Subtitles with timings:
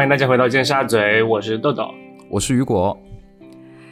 [0.00, 1.92] 欢迎大家回到尖沙咀，我是豆豆，
[2.30, 2.98] 我是雨果，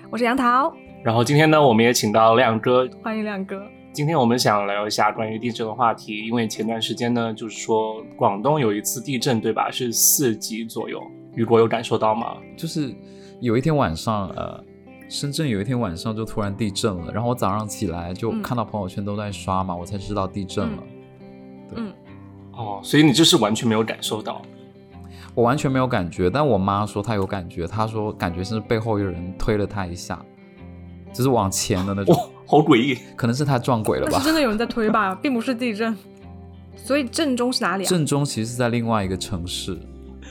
[0.09, 0.75] 我是杨桃。
[1.05, 3.61] 然后今天呢，我们也请到亮哥，欢迎亮哥。
[3.93, 9.71] 今天我们想聊一下关于地震的话题，因为前段时间呢，就是说广东有一次地震，对吧？
[9.71, 10.99] 是四级左右，
[11.35, 12.39] 雨果有感受到吗？
[12.57, 12.91] 就是
[13.41, 14.65] 有一天晚上，呃，
[15.11, 20.83] 深圳有一天晚上就突然地震了，然后我早上起来就看到朋友圈都在刷嘛，我才知道地震了。
[21.77, 21.93] 嗯，
[22.53, 24.41] 哦，所以你就是完全没有感受到。
[25.39, 30.21] 我完全没有感觉，但我妈说她有感觉，她说感觉是背后有人推了她一下，
[31.13, 32.13] 就是往前的那种，
[32.45, 34.19] 好诡异，可能是她撞鬼了吧？
[34.19, 35.97] 是真的有人在 推吧，并不是地震。
[36.75, 37.89] 所以震中是哪里啊？
[37.89, 39.79] 震中其实是在另外一个城市，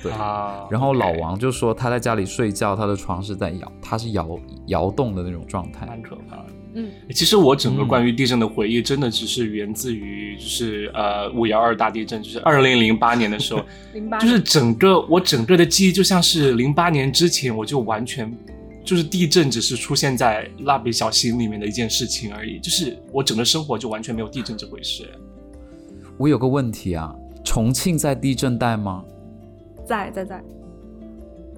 [0.04, 0.12] 对。
[0.12, 4.28] 啊、然后老王就说他在家里睡觉，他的床是在摇，他是摇
[4.66, 6.48] 摇动的那种状态，蛮可怕的。
[6.74, 18.32] 嗯，其实我整个关于地震的回忆，真的只是源自于就是呃五幺二大地震，就是二零零八年的时候， 零八就是整个我整个的记忆就像是零八年之前，我就完全
[18.84, 25.10] 就是地震只是出现在蜡笔小新里面的一件事情而已，就是我整个生活就完全没有地震这回事。
[26.18, 29.04] 我有个问题啊，重庆在地震带吗？
[29.86, 30.44] 在在在，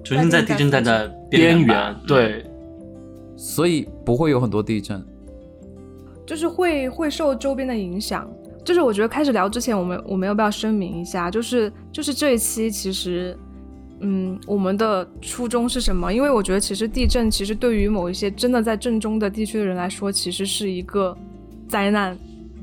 [0.04, 2.44] 重庆在地震带的边缘对，
[3.40, 5.02] 所以不会有很多地震。
[6.26, 8.30] 就是会会受周边的影响。
[8.62, 11.30] 就是我觉得开始聊之前，我们我们要不要声明一下？
[11.30, 13.34] 就是就是这一期其实，
[14.00, 16.12] 嗯，我们的初衷是什么？
[16.12, 21.16] 因为我觉得其实地震其实对于某一些真的在震中的地区的人来说，其实是一个
[21.66, 22.16] 灾难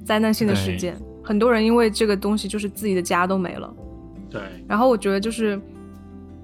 [0.06, 0.96] 灾难性的事件。
[1.24, 3.74] 很多人因为这个东西就是自己的家都没了。
[4.30, 5.60] 对，然后我觉得就是，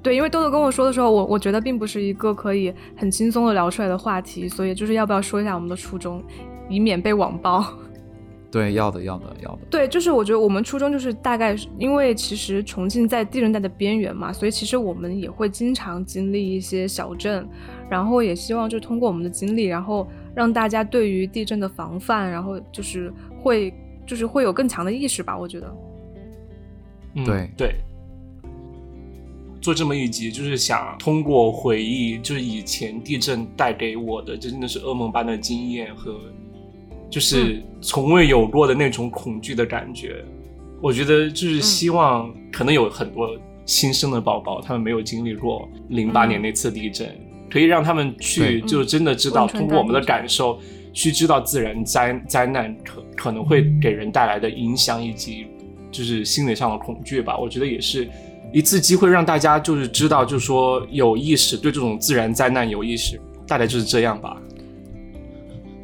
[0.03, 6.21] 对，因为豆豆跟我说的时候，我我觉得并不是一个可以很轻松的聊出来的话题，所以就是要不要说一下我们的初衷，
[6.69, 7.65] 以免被网暴。
[8.51, 9.59] 对，要的，要的，要的。
[9.69, 17.47] 对，就是我觉得我们初衷就是大概，因为其实重庆在地震带的边缘嘛，所以其实我们也会经常经历一些小震，
[17.89, 23.73] 然后也希望就通过我们的经历，然后让大家对于地震的防范，然后就是会
[24.05, 25.75] 就是会有更强的意识吧，我觉得。
[27.15, 27.75] 嗯对对，
[29.63, 36.19] 做这么一集就是想通过回忆，就是以前地震带给我的，真的是噩梦般的经验和，
[37.09, 40.21] 就是从未有过的那种恐惧的感觉。
[40.81, 47.17] 我觉得就是希望，可能有很多新生的宝宝，他们没有经历过零八年那次地震，
[47.49, 50.59] 可以让他们去就真的知道，通过我们的感受
[50.91, 55.47] 去知道自然灾灾难可可能会给人带来的影响以及
[55.89, 57.37] 就是心理上的恐惧吧。
[57.37, 58.09] 我觉得也是
[58.53, 64.37] 一次机会，让大家就是知道，就是说有意识对这种自然灾难有意识，大概就是这样吧。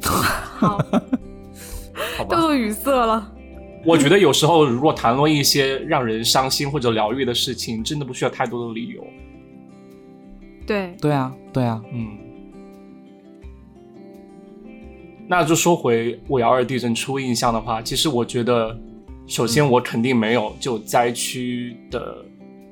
[0.00, 0.78] 好，
[2.16, 3.32] 好吧，豆豆语塞了。
[3.84, 9.04] 我觉得有时候如果谈论一些让人伤心或者疗愈的事情，真的不需要太多的理由。
[10.66, 12.16] 对，对啊，对啊，嗯，
[15.26, 18.78] 那就说回五幺二地震初印象的话，其实我觉得，
[19.26, 22.24] 首先我肯定没有就灾区的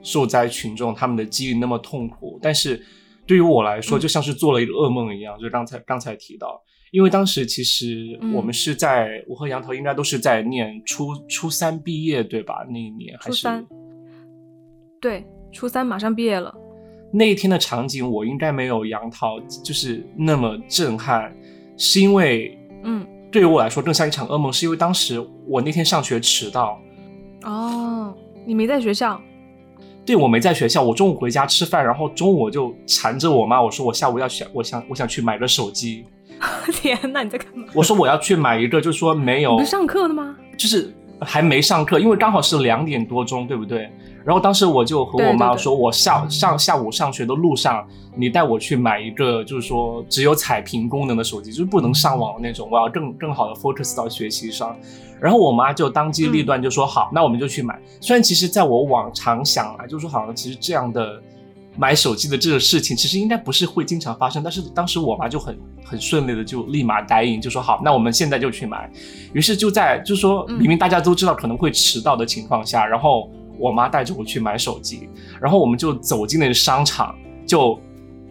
[0.02, 2.82] 受灾群众他们的记忆那么痛苦，但是
[3.26, 5.38] 对于我来说，嗯就像是做了一个噩梦一样。
[5.38, 12.66] 就刚才刚才提到，因为当时其实嗯我们是在、我和杨桃应该都是在念初初三毕业对吧？
[12.70, 13.66] 那一年还是初三，
[15.00, 16.54] 对，初三马上毕业了。
[17.12, 21.34] 那一天的场景，我应该没有杨桃就是那么震撼，
[21.76, 26.78] 是因为嗯，对于我来说更像一场噩梦，是因为当时我那天上学迟到，
[27.44, 28.14] 哦，
[28.46, 29.20] 你没在学校？
[30.08, 36.06] 对我没在学校，我中午回家吃饭，然后中午我就缠着我妈，我说我下午要想，我想我想去买个手机，
[36.72, 37.66] 天呐，你在干嘛？
[37.74, 40.34] 我说我要去买一个，就说没有你不是，上课的吗？
[40.56, 43.90] 就是还没上课，因为刚好是两点多钟，对不对？
[44.28, 47.82] 然后当时我就和我妈说，我下上下午上学的路上，
[48.14, 54.76] 你带我去买一个，就是说只有彩屏功能的手机，就是不能上网的那种，我要更更好的 focus 到学习上。
[55.18, 57.80] 然后我妈就当机立断就说、好，那我们就去买。
[58.02, 61.18] 虽然其实在我往常想来，就是说好像其实这样的
[61.74, 68.90] 买手机的这个事情，其实应该不是会经常发生，但是当时我妈就很很顺利的就立马答应，就说好，那我们现在就去买。
[69.32, 75.08] 于是就在就是说嗯明明大家都知道可能会迟到的情况下，然后我妈带着我去买手机，
[75.40, 77.14] 然后我们就走进那个商场，
[77.46, 77.78] 就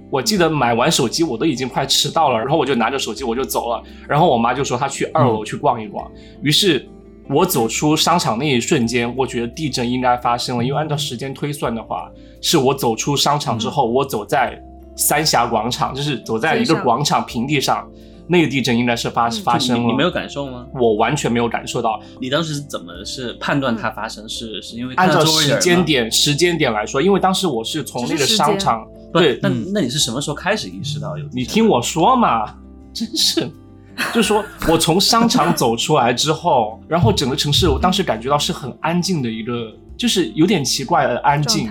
[0.09, 6.09] 我记得买完手机我都已经快迟到了，然后我就拿着手机我就走了，然后我妈就说她去二楼去逛一逛，
[6.41, 6.87] 于是。
[7.29, 12.09] 我走出商场那一瞬间，我觉得地震应该发生了，因为按照时间推算的话，
[12.41, 14.57] 是我走出商场之后，我走在
[14.95, 17.85] 三峡广场，就是走在一个广场平地上，
[18.27, 19.89] 那个地震应该是发发生了。
[19.89, 20.65] 你没有感受吗？
[20.73, 22.01] 我完全没有感受到。
[22.19, 24.27] 你当时是怎么是判断它发生？
[24.27, 31.25] 是是因为按照时间点时间点来说，因为当时我是从那个商场，对，那那你是什么时候开始意识到有？
[31.31, 32.45] 你听我说嘛，
[32.93, 33.49] 真是，
[34.13, 41.69] 就说我从商场走出来之后， 然后整个城市，我当时感觉到是很安静的一个，就是有点奇怪的安静。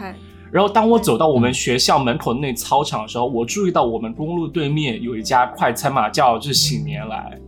[0.56, 7.38] 然后当我走到我们学校门口那操场的时候，我注意到我们公路对面有一家快餐嘛，叫就是喜年来。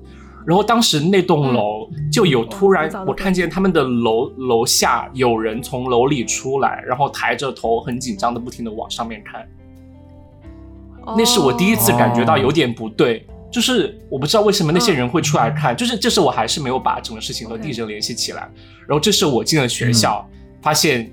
[0.47, 9.49] 然后当时那栋楼就有突然，我看见他们的楼楼下有人从楼里出来，然后抬着头很紧张的不停的往上面看。
[11.17, 18.47] 那是我第一次感觉到有点不对，就是我不知道为什么那些人会出来看，就是这是我还是没有把整个事情和地震联系起来。
[18.87, 20.29] 然后这是我进了学校，
[20.61, 21.11] 发现。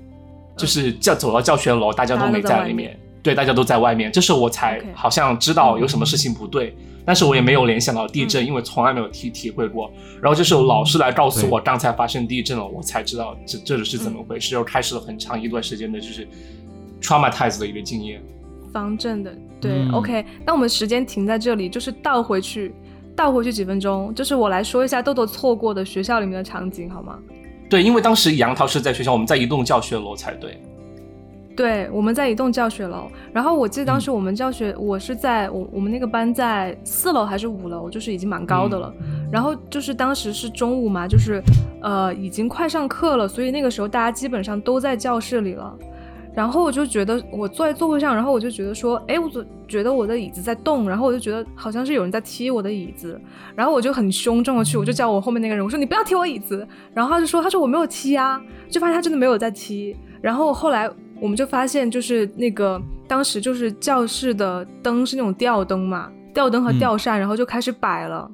[0.56, 4.10] 就是教走到教学楼，大家都没在里面，对，大家都在外面。
[4.10, 6.74] 这时候我才好像知道有什么事情不对，
[7.04, 9.90] 但是我也没有联想到地震，因为从来没有体体会过。
[10.22, 16.26] 然后这时候老师来告诉我刚才发生地震了，我才知道这这里是怎么回事，又开始了很长一段时间的就是
[17.00, 18.22] traumatize 的一个经验。
[18.72, 20.24] 方正的，对，OK。
[20.44, 22.74] 那我们时间停在这里，就是倒回去，
[23.14, 27.18] 倒回去几分钟，就是我来说一下豆豆错过的学校里面的场景，好吗？
[27.68, 30.60] 对，因为当时杨桃是在学校，我们在一栋教学楼才对。
[31.56, 33.10] 对，我们在一栋教学楼。
[33.32, 38.92] 然后我记得当时我们教学，我是在我我们那个班在四楼还是五楼，就是已经蛮高的了。
[39.32, 41.42] 然后就是当时是中午嘛，就是
[41.80, 45.74] 呃已经快上课了，所以那个时候大家基本上都在教室里了。
[46.36, 53.18] 然后我就觉得我坐在座位上，然后我就觉得说，哎，我总觉得我的椅子在动，然后我就觉得好像是有人在踢我的椅子，
[53.54, 58.38] 然后我就很凶重的去，我就叫我后面那个人，我说你不要踢我椅子，然后他就说，他说我没有踢啊，
[58.68, 60.90] 就发现他真的没有在踢，然后后来
[61.22, 62.78] 我们就发现就是那个
[63.08, 68.30] 当时就是教室的灯是那种吊灯嘛，吊灯和吊扇，然后就开始摆了。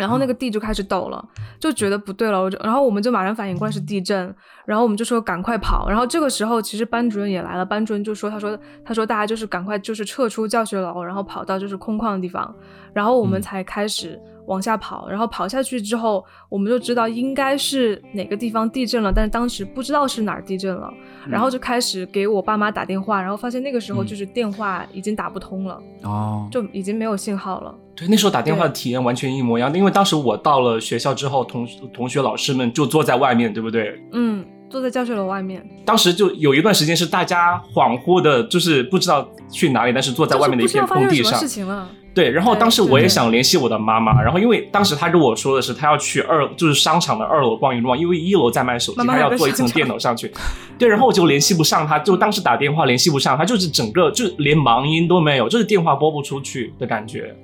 [0.00, 1.22] 然后那个地就开始抖了，
[1.58, 5.90] 就觉得不对了，我就然后我们就马上反应过来是地震，然后我们就说赶快跑。
[5.90, 12.54] 然后这个时候其实班主任也来了，班主任就说他说他说大家就是赶快就是撤出教学楼，然后跑到就是空旷的地方，
[12.94, 14.18] 然后我们才开始。
[14.46, 20.92] 往下跑，然后跑下去之后，我们就知道应该是哪个地方地震了，但是当时不知道是哪儿地震了，
[21.28, 27.74] 然后就开始给我爸妈打电话，然后发现那个时候就是电话已经打不通了，哦，就已经没有信号了。
[27.94, 34.00] 对，那时候打电话的体验完全一模一样，因为当时我到了学校之后，同同学老师们就坐在外面，对不对？
[34.12, 35.62] 嗯，坐在教学楼外面。
[35.84, 41.38] 当时就有一段时间是大家恍惚的，就是不知道去哪里，但是坐在外面的一片空地上。
[41.38, 41.88] 事情了。
[42.12, 50.32] 对，然后当时我也想联系我的妈妈，然后因为当时她跟我说的是她要去二，就是商场的二楼逛一逛，因为一楼在卖手机，她要坐一层电脑上去。
[50.76, 57.34] 对，然后我就联系不上她，就当时打电话联系不上她，就是整个就连忙音都没有，就是电话拨不出去的感觉。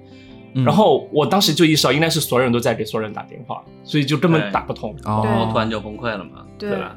[0.65, 4.97] 然后我当时就意识到，应该是所有人都在给所有人打电话，所以就根本打不通。
[5.05, 6.97] 然后，突然就崩溃了嘛，对吧？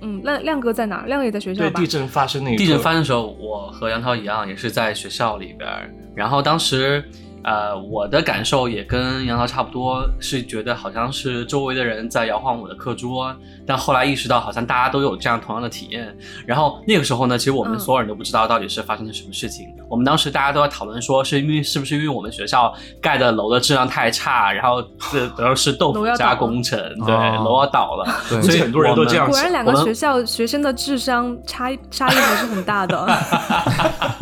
[0.00, 1.04] 嗯，亮亮哥在哪？
[1.06, 5.68] 亮哥也在学校对，地震发生那地震发生的时候，我和杨涛一样，也是在学校里边。
[6.16, 7.04] 然后当时。
[7.46, 13.32] 呃，我的感受也跟杨桃差不多，是觉得好像是周围的人在摇晃我的课桌，
[13.64, 16.12] 但后来意识到好像大家都有这样同样的体验。
[16.44, 19.68] 然后那个时候呢，其实我们所有人都不知道到底是发生了什么事情。
[19.88, 24.82] 我们当时大家都在讨论说，是因为是不是因为我们学校盖的楼的质量太差，然后
[25.12, 28.12] 这 都是豆腐渣工程，对，楼要倒了。
[28.42, 29.30] 所以很多人都这样。
[29.30, 33.06] 果然两个学校学生的智商差差异还是很大的。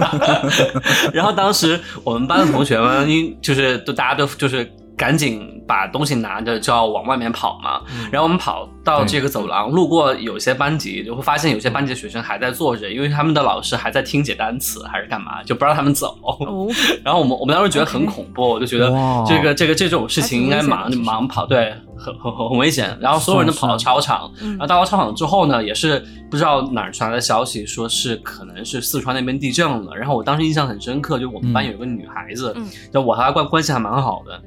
[1.15, 3.14] 然后当时我们班的同学们。
[3.41, 7.81] 就是都大家都就是赶紧把东西拿着就要往外面跑嘛，
[8.13, 16.17] 然后我们跑到这个走廊，路过有些班级，就会发现有些班级的学生还在坐着，因为他们的老师还在听解单词还是干嘛，就不让他们走。
[17.03, 18.89] 然后我们我们当时觉得很恐怖，我就觉得
[19.27, 22.97] 这个这个这种事情应该忙忙跑，对，很很很危险。
[23.01, 29.95] 然后所有人都跑到操场，然后到了操场之后呢，也是不知道哪儿传来的消息，说是可能是四川那边地震了。
[29.97, 32.55] 然后我当时印象很深刻，就我们班有个女孩子，
[32.93, 34.43] 就我和她关关系还蛮好的。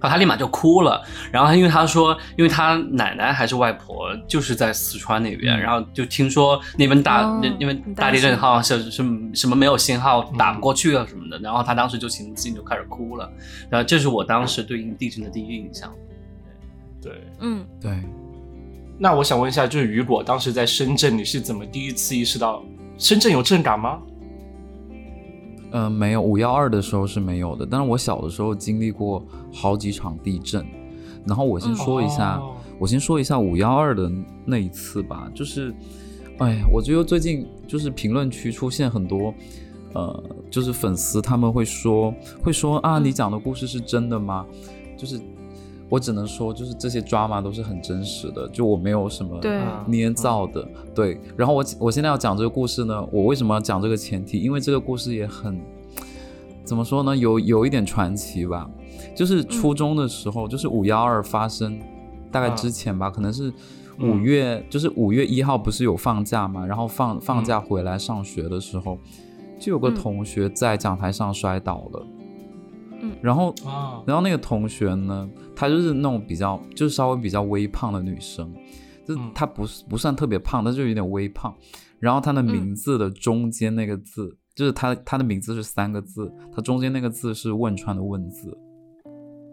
[0.00, 7.22] 然后他立马就哭了，然后因为他说，因为他奶奶还是外婆就是在四川那边，然后就听说那边大，
[7.58, 9.04] 因为大地震好像是是
[9.34, 13.30] 什么没有信号打不过去啊什么的，然后他当时就情不自禁就开始哭了，
[13.68, 15.92] 然后这是我当时对应地震的第一印象。
[17.02, 17.92] 对，嗯，对。
[18.98, 22.62] 那我想问一下，就是雨果当时在深圳，你是怎么第一次意识到
[22.98, 23.98] 深圳有震感吗？
[25.72, 30.64] 嗯，没有五幺二的时候是没有的，但是我小的时候经历过好几场地震。
[31.26, 32.40] 然后我先说一下，
[32.78, 34.10] 我先说一下五幺二的
[34.44, 35.30] 那一次吧。
[35.34, 35.72] 就是，
[36.38, 39.32] 哎，我觉得最近就是评论区出现很多，
[39.92, 42.12] 呃，就是粉丝他们会说
[42.42, 44.46] 会说啊，你讲的故事是真的吗？
[44.96, 45.20] 就是
[45.90, 49.38] 我只能说，就是这些 drama 都是很真实的，就我没有什么
[49.86, 50.66] 捏造的。
[50.94, 54.40] 对，然后我我现在要讲这个故事呢，我为什么要讲这个前提？
[54.40, 55.60] 因为这个故事也很
[56.64, 57.14] 怎么说呢？
[57.14, 58.70] 有有一点传奇吧。
[59.16, 61.78] 就是初中的时候，就是五幺二发生
[62.30, 63.52] 大概之前吧，可能是
[63.98, 66.64] 五月，就是五月一号不是有放假嘛？
[66.64, 68.96] 然后放放假回来上学的时候，
[69.58, 72.06] 就有个同学在讲台上摔倒了。
[73.02, 75.28] 嗯，然后啊，然后那个同学呢，
[75.60, 78.50] 她就是那种比较，就是稍微比较微胖的女生，
[79.04, 81.54] 就她不是不算特别胖，但就有点微胖。
[81.98, 88.56] 然后她的名字的中间那个字，就是她她的名字是三个字，她中间那个字是汶川的汶字。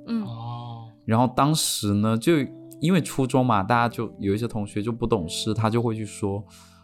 [0.07, 2.35] 嗯哦，然后当时呢，就
[2.79, 6.41] 因为初中嘛，大家就有一些同学就不懂事，他就会去说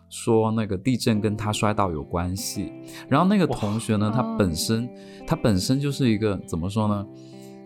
[0.10, 2.74] 说那个地震跟他摔倒有关系。
[3.08, 4.90] 然后那个同学呢，他哦本身
[5.26, 7.08] 他本身就是一个怎么说呢？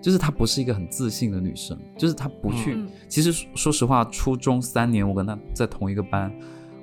[0.01, 2.73] 就是她不是一个很自信的女生，就是她不去。
[2.73, 6.31] 嗯其实说说实话，初中三年我跟她在同一个班，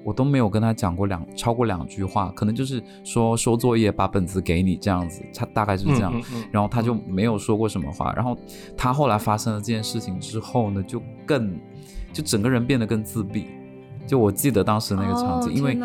[0.03, 6.13] 我都没有跟她讲过两超过两句话，可能就是说收作业把本子给你这样子，她大概就是这样。
[6.15, 8.13] 嗯嗯嗯然后她就没有说过什么话。
[8.15, 8.37] 然后
[8.77, 11.59] 她后来发生了这件事情之后呢，就更
[12.13, 13.47] 就整个人变得更自闭。
[14.07, 15.79] 就我记得当时那个场景，哦因为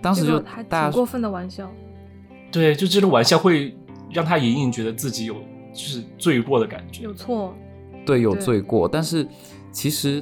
[0.00, 1.70] 当时就大家过分的玩笑。
[2.50, 3.76] 对，就这种玩笑会
[4.12, 5.36] 让她隐隐觉得自己有
[5.78, 7.14] 就是罪过的感觉有。
[7.14, 7.54] 错，
[8.04, 9.26] 对有罪过，但是
[9.70, 10.20] 其实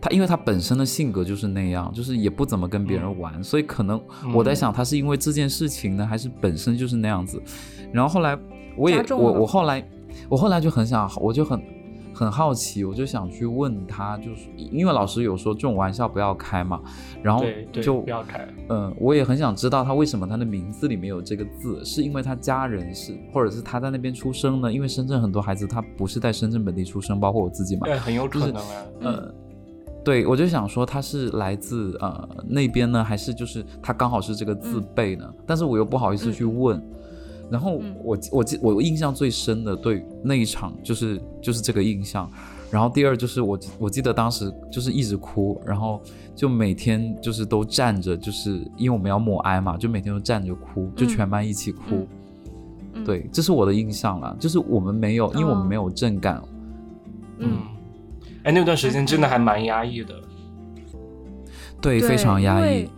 [0.00, 4.02] 他因为他本身的性格就是那样，就是也不怎么跟别人玩，所以可能
[4.34, 7.40] 我在想他是因为这件事情呢，还是本身就是那样子。
[7.92, 8.36] 然后后来
[8.76, 9.88] 我也我我后来
[10.28, 11.62] 我后来就很想，我就很
[12.16, 16.80] 很好奇，我就想去问他，就是因为老师有说这种玩笑不要开嘛，
[17.22, 18.48] 然后就不要开。
[18.70, 24.72] 嗯，我也很想知道他为什么他的名字里面有这个字，是因为他家人是，或者是他在那边出生呢？
[24.72, 27.82] 因为深圳很多孩子他不是在深圳本地出生，包括我自己嘛。
[27.84, 28.86] 对，很有可能啊。
[29.02, 29.34] 呃，
[30.02, 35.30] 对，我就想说他是来自呃那边呢，还是就是他刚好是这个字辈呢？
[35.46, 36.82] 但是我又不好意思去问。
[37.50, 37.94] 然后嗯。
[38.02, 42.30] 我记我记我印象最深的对那一场就是就是这个印象，
[42.70, 46.00] 然后第二就是我我记得当时就是一直哭，然后
[46.34, 51.08] 就每天就是都站着，就是因为我们要默哀嘛，就每天都站着哭，就嗯。
[51.08, 51.80] 全班一起哭。
[51.90, 52.08] 嗯。
[52.94, 56.42] 嗯，对，这是我的印象啦，就是我们没有，因为我们没有震感，
[57.38, 57.58] 嗯，
[58.42, 60.14] 哎，那段时间真的还蛮压抑的。
[61.78, 62.88] 对，对非常压抑。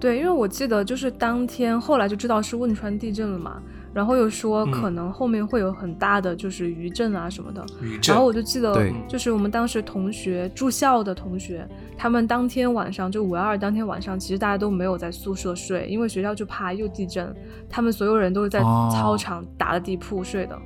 [0.00, 3.60] 对，因为我记得就是当天后来就知道是汶川地震了嘛，
[3.92, 8.76] 然后又说嗯可能后面会有很大的就是余震啊什么的，余震然后我就记得，
[9.08, 17.34] 就是我们当时同学住校的同学，他们当天晚上就五幺二当天晚上，其实大家都没有在宿舍睡，因为学校就怕又地震，
[17.68, 20.56] 他们所有人都是在哦操场打的地铺睡的。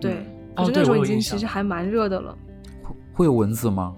[0.00, 2.32] 对，可哦对是那时候已经其实还蛮热的了。
[3.12, 3.92] 会有蚊子吗？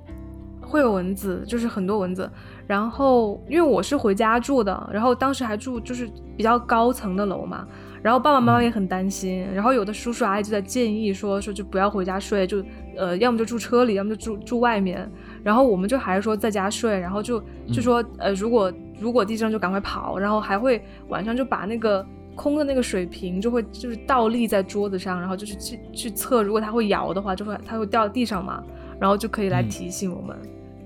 [0.62, 2.30] 会有蚊子，就是很多蚊子。
[2.70, 7.66] 然后因为我是回家住的，然后当时还住就是比较高层的楼嘛，
[8.00, 12.62] 然后爸爸妈妈也很担心，然后有的叔叔阿姨就在建议说说就不要回家睡，就
[12.96, 15.10] 呃要么就住车里，要么就住住外面。
[15.42, 22.06] 然后我们就还是说在家睡，然后就就说呃如果如果地震就赶快跑，然后还会晚上就把那个。
[22.36, 28.62] 空的那个水瓶就会就是倒立在桌子上，然后就是去去测，如果它会摇的话，就会它会掉到地上嘛，
[28.98, 30.38] 然后就可以来嗯提醒我们。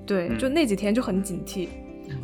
[0.06, 0.38] 对，嗯。
[0.38, 1.68] 就那几天就很警惕。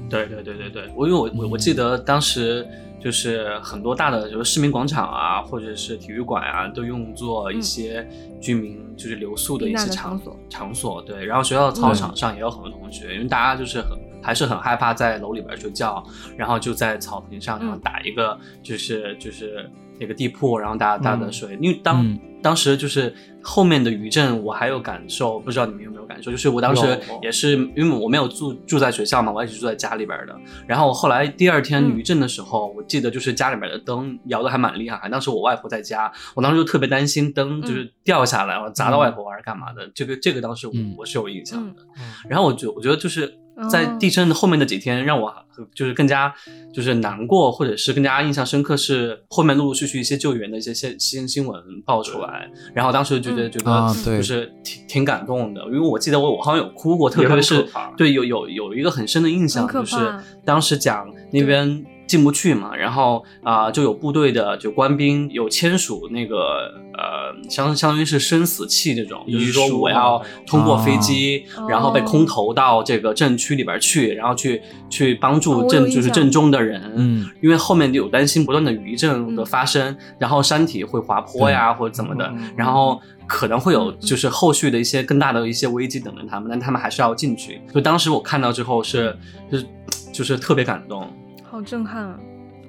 [0.09, 2.67] 对对对对对，我因为我我我记得当时
[3.01, 8.07] 就是很多大的，就是市民广场啊，或者是体育馆啊，都用作一些
[8.41, 11.01] 居民就是留宿的一些场所场所。
[11.03, 16.05] 对，然后学校的操场上也有很多同学，因为大家就是很还是很害怕在楼里边睡觉，
[16.37, 17.81] 然后就在草坪上，然后嗯。
[17.81, 21.57] 打一个就是就是那个地铺，然后大家大家的睡。
[21.61, 26.30] 因为当、嗯当时就是后面的余震，我还有感受，不知道你们有没有感受？
[26.30, 30.35] 就是我当时也是因为我没有住住在学校嘛，我一直住在家里边的。
[30.66, 35.07] 然后后来第二天嗯余震的时候，我记得就是家里边的灯摇的还蛮厉害。
[35.11, 39.87] 当时我外婆在家，我当时就特别担心灯就是掉下来，我砸到外婆还是干嘛的。
[39.95, 41.83] 这个这个当时我嗯我是有印象的。
[41.99, 43.30] 嗯然后我觉我觉得就是
[43.69, 45.35] 在哦地震的后面的几天，让我
[45.75, 46.33] 就是更加
[46.73, 53.50] 就是难过，或者是更加印象深刻，是后面陆陆续续一些救援的一些新新新闻爆出来，然后当时就觉得嗯。
[53.50, 59.97] 觉得就是挺挺感动的，因为我记得我我好像有哭过，特别是对有有有一个很深的印象，就是
[60.45, 61.85] 当时讲那边。
[62.11, 87.61] 进不去嘛，然后啊、就有部队的就官兵有签署那个呃相相当于是生死契这种，就是说我要通过飞机，哦然后被空投到这个镇区里边去，然后去去帮哦助镇就是镇中的人，嗯，因为后面有担心不断的余震的发生，然后山体会滑坡呀或者怎么的嗯，然后可能会有嗯就是后续的一些更大的一些危机等着他们，但他们还是要进去。
[87.73, 89.17] 就当时我看到之后是
[89.49, 89.67] 就是
[90.12, 91.09] 就是特别感动。
[91.50, 92.21] 好震撼啊！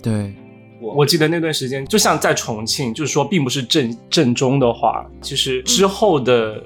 [0.02, 0.34] 对，
[0.82, 6.64] 我我记得那段时间，就像在重庆，就是说，并不是正正中的话，其实之后的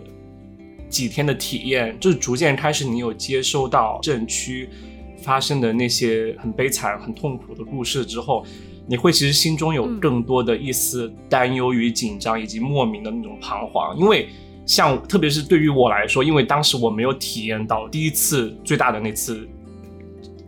[0.87, 4.69] 几天的体验，就是逐渐开始，你有接收到震区
[5.17, 8.45] 发生的那些很悲惨、很痛苦的故事之后，
[8.87, 14.29] 你会其实心中有嗯更多的一丝担忧与紧张，以及莫名的那种彷徨，因为。
[14.67, 19.47] 像特别是对于我来说，因为当时我没有体验到第一次最大的那次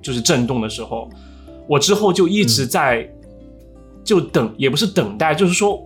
[0.01, 1.07] 就是震动的时候，
[1.67, 3.07] 我之后就一直在、
[4.03, 5.79] 就等，也不是等待，就是说，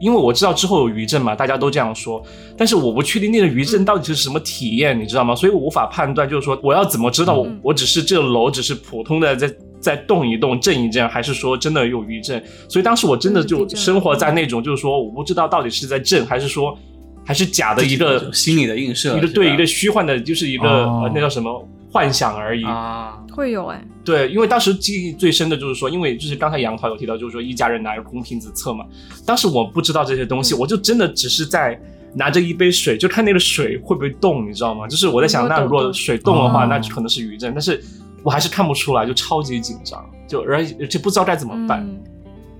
[0.00, 2.22] 因为我知道之后有余震嘛，大家都这样说，
[2.56, 5.34] 但是我不确定那个余震到底是什么体验，你知道吗？
[5.34, 7.60] 所以我无法判断，就是说我要怎么知道我、嗯。
[7.62, 12.42] 我只是这个楼只是普通的在在动一动、震一震，还是说真的有余震？
[12.68, 16.76] 所以当时我真的就生活在那种，就是说我不知道到底是在震，还是说
[17.24, 21.02] 还是假的一个心理的映射，一个对一个虚幻的，就是一个、哦。
[21.04, 22.64] 呃那叫什么幻想而已。
[22.64, 28.84] 啊，会有哎，对，因为当时记忆最深的就是说，因为就是刚才杨桃有提到，就是说一家人拿着空瓶子测嘛。
[29.26, 31.78] 当时我不知道这些东西，嗯我就真的只是在
[32.14, 34.88] 拿着一杯水，就看那个水会不会动，你知道吗？
[34.88, 37.82] 就是我在想，嗯那如果水动的话，哦那可能是余震，但是
[38.22, 41.82] 我还是看不出来，就超级紧张，就而且而且不知道该怎么办。
[41.86, 42.00] 嗯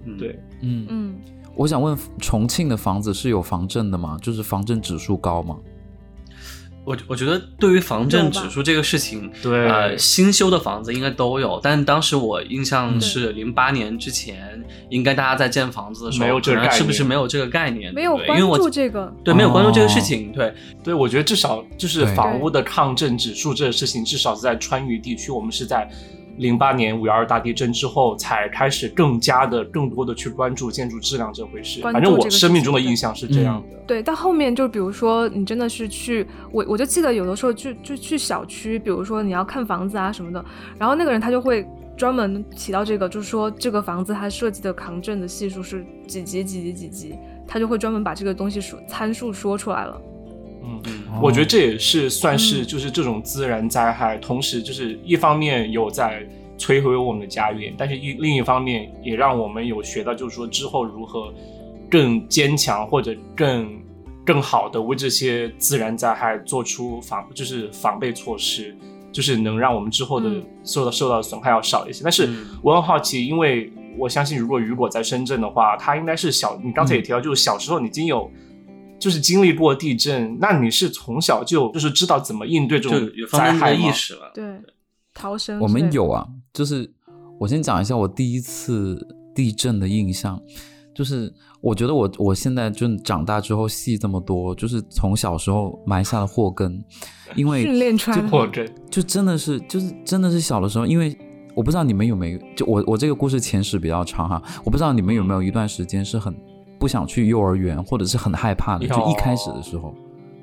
[0.04, 1.14] 嗯对，嗯，嗯，
[1.54, 4.18] 我想问，重庆的房子是有防震的吗？
[4.20, 5.56] 就是防震指数高吗？
[6.84, 14.60] 我我觉得对于防震指数这个事情，对呃，新修的房子应该都有，但当时我印象嗯是零八年之前，
[14.90, 17.94] 应该大家在建房子的时候，没有这个概可能是不是没有这个概念？
[17.94, 25.88] 没有关对因为我注这个，对没有关注这个事哦情，对，对，我觉得至少就是房屋的抗震指数这个事情，至少是在川渝地区，我们是在
[26.38, 31.80] 零八年五幺二大地震之后才开始更加的、更多的去关注建筑质量这回事。
[31.80, 33.78] 关反正我生命中的印象是这样的。
[33.86, 40.44] 对，到后面就比如说你真的是去，我我就记得有的时候就就去小区，比如说你要看房子啊什么的，
[40.78, 47.14] 然后那个人他就会专门提到这个，就是说这个房子它设计的抗震的系数是几级几级几级，
[47.46, 50.00] 他就会专门把这个东西数参数说出来了。
[50.64, 56.26] 嗯，嗯我觉得这也是算是嗯就是这种自然灾害，同时就是一方面有在
[56.58, 61.32] 摧毁我们的家园，但是一另一方面也让我们有学到，就是说之后如何
[61.90, 63.80] 更坚强或者更
[64.24, 68.76] 更好的为这些自然灾害做出防就是防备措施，
[69.10, 72.02] 就是能让我们之后的嗯受到受到的损害要少一些。
[72.04, 78.30] 但是嗯我很好奇，因为我相信如果雨果在深圳的话，他应该是小，你刚才也提到，就是小时候你已经有。
[79.02, 84.30] 就是经历过地震，那你是从小就就是知道怎么应对这种灾害意识了。
[84.32, 84.44] 对，
[85.12, 86.88] 逃生我们有啊，就是
[87.40, 90.40] 我先讲一下我第一次地震的印象，
[90.94, 96.80] 就是我觉得我我现在就长大之后戏这么多，就是从小时候埋下了祸根，
[97.34, 101.18] 因为训练出来的或者就真的是就是真的是小的时候，因为
[101.56, 106.32] 我不知道你们有没有，就我我这个故事前史比较长哈，我不知道你们有没有一段时间是很
[106.82, 109.94] 不想去幼儿园，或者是很害怕的，就一开始的时候。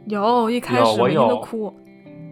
[0.08, 1.74] 有一开有我始每天都哭，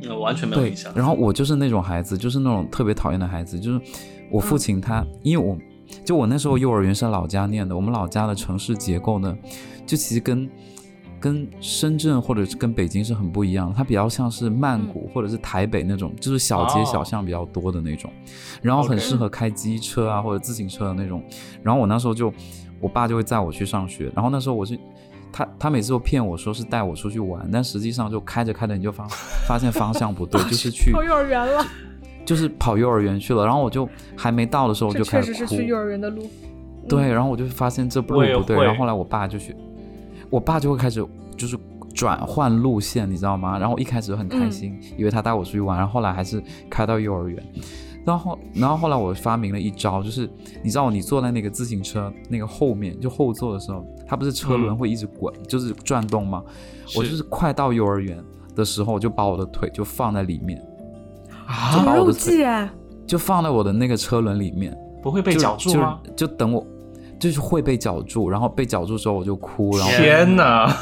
[0.02, 3.82] 嗯完全没有印象。，然后我就是那种孩子，就是那种特别讨厌的孩子，就是
[4.32, 5.58] 我父亲他，因为我
[6.06, 9.38] 就我那时候幼儿园是在老家念的，我们老家的城市结构呢，
[9.86, 10.50] 就其实跟
[11.20, 18.10] 跟深圳或者是跟北京是很不一样的，它比较像是曼谷或者是台北那种，就是小街哦小巷比较多的那种，
[18.62, 21.22] 然后很适合开机车啊或者自行车的那种。
[21.62, 22.32] 然后我那时候就，
[22.80, 24.78] 我爸就会载我去上学，然后那时候我是。
[25.30, 29.06] 他他每次都骗我说是带我出去玩，但实际上就开着开着你就发
[29.46, 31.64] 发现方向不对， 就是去跑幼儿园了，
[32.26, 36.24] 就是跑幼儿园去了，然后我就还没到的时候我就开始哭，确实是去幼儿园的路。
[36.88, 39.54] 对，然后我就发现这路不对，然后后来我爸就去，
[40.30, 41.58] 我爸就会开始就是
[41.94, 43.60] 转换路线，你知道吗？
[43.60, 47.44] 然后我一开始很开心，以为他带我出去玩，然后后来还是开到幼儿园，
[48.08, 50.30] 然后然后后来我发明了一招，就是
[50.64, 56.42] 你知道你坐在那个自行车那个后面就后座的时候，它不是车轮嗯会一直滚，就是转动吗？
[56.96, 58.24] 我就是快到幼儿园
[58.56, 60.58] 的时候，我就把我的腿就放在里面，
[61.74, 62.70] 就好入把我的腿戏哎，
[63.06, 64.74] 就放在我的那个车轮里面。
[65.04, 66.00] 不会被绞住吗？
[66.16, 66.66] 就就等我，
[67.20, 70.76] 就是会被绞住，然后被绞住之后我就哭，然后天哪！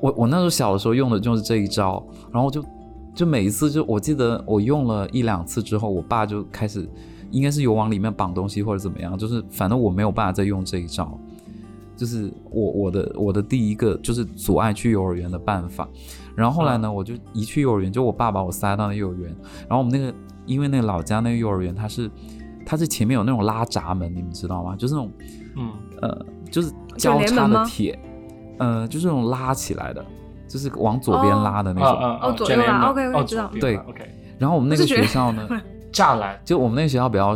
[0.00, 2.62] 我我那时候小的时候用的就是这一招，然后就
[3.14, 6.88] 就每一次就我记得我用了一两次之后，我爸就开始
[7.30, 11.18] 应该是有往里面绑东西或者怎么样，就是反正我没有办法再用这一招，
[11.96, 15.88] 就是我我的我的第一个就是阻碍去幼儿园的办法。
[16.34, 19.34] 然后后来呢，我就一去幼儿园，就我爸把我塞到那幼儿园，
[19.68, 20.12] 然后我们那个
[20.46, 22.10] 因为那个老家那个幼儿园它是
[22.66, 24.74] 它是前面有那种拉闸门，你们知道吗？
[24.76, 25.10] 就是那种
[25.56, 25.70] 嗯。
[26.02, 27.98] 呃就是交叉的铁，
[28.58, 30.04] 呃就是那种拉起来的，
[30.48, 31.90] 就是往左边拉的那种。
[32.22, 33.50] 哦，左右拉，OK OK，知道。
[33.60, 34.08] 对，OK。
[34.38, 35.48] 然后我们那个学校呢
[35.92, 37.34] 栅栏，就我们那个学校比较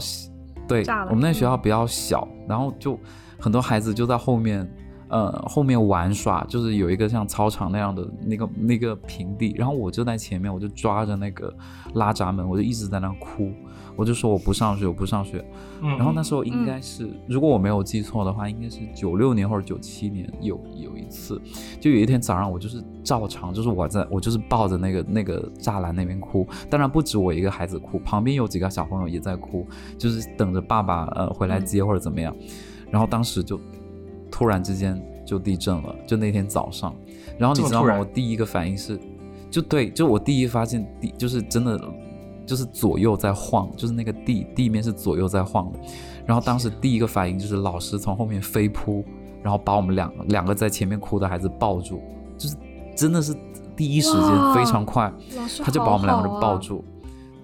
[0.66, 2.98] 对，我们那个学校比较小，然后就
[3.38, 4.68] 很多孩子就在后面。
[5.08, 11.52] 呃，后面玩耍就是有一个像操场那样的那个那个平地，然后我就在前面，我就抓着那个
[11.94, 13.50] 拉闸门，我就一直在那哭，
[13.96, 15.42] 我就说我不上学，我不上学。
[15.80, 21.40] 然后那时候应该是，如果我没有记错的话，应该是九六年或者九七年有有一次，
[21.80, 29.66] 就有一天早上我就是照常，就是我在我就是抱着那个那个栅栏那边哭，当然不止我一个孩子哭，旁边有几个小朋友也在哭，
[29.96, 32.34] 就是等着爸爸呃回来接或者怎么样，
[32.90, 33.58] 然后当时就。
[34.38, 34.96] 突然之间
[35.26, 36.94] 就地震了，就那天早上，
[37.36, 37.98] 然后你知道吗？
[37.98, 38.96] 我第一个反应是，
[39.50, 41.76] 就对，就我第一发现地就是真的
[42.46, 45.80] 就是左右在晃，就是那个地地面是左右在晃的。
[46.24, 49.04] 然后当时第一个反应就是老师从后面飞扑，
[49.42, 52.00] 然后把我们两两个在前面哭的孩子抱住，
[52.36, 52.54] 就是
[52.94, 53.34] 真的是
[53.74, 55.12] 第一时间非常快，
[55.64, 56.84] 他就把我们两个人抱住。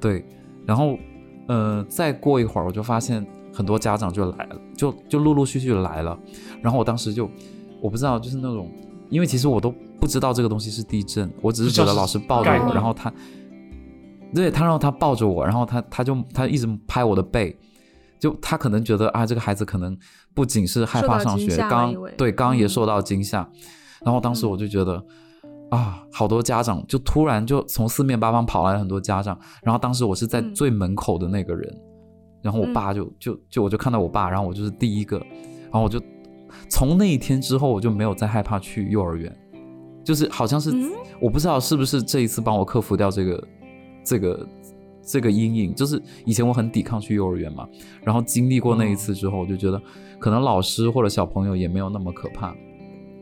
[0.00, 0.24] 对，
[0.64, 0.96] 然后
[1.48, 3.26] 呃再过一会儿我就发现。
[3.54, 6.18] 很多家长就来了，就就陆陆续续来了，
[6.60, 7.30] 然后我当时就
[7.80, 8.68] 我不知道，就是那种，
[9.10, 13.12] 因为其实我都不知道这个东西是地震，我只是觉得老师抱着我，然后他，
[14.34, 17.56] 对他让他抱着我，然后他他就他一直拍我的背，
[18.18, 19.96] 就他可能觉得啊，这个孩子可能
[20.34, 23.48] 不仅是害怕上学，刚对刚也受到惊吓，
[24.04, 25.00] 然后当时我就觉得
[25.70, 31.72] 啊，好多家长就突然就从四面八方跑来了很多家长，然后当时我是在最门口的那个人。
[32.44, 35.98] 然后我爸就就就我就看到我爸，然后我就是第一个，然后我就
[36.68, 39.34] 从那一天之后我就没有再害怕去幼儿园，
[40.04, 40.70] 就是好像是
[41.18, 43.48] 我不知道是不是这一次帮我克服掉这个
[44.04, 44.46] 这个
[45.02, 47.66] 这个阴影，就是以前我很抵抗去幼儿园嘛，
[48.02, 49.80] 然后经历过那一次之后，我就觉得
[50.18, 52.54] 可能老师或者小朋友也没有那么可怕，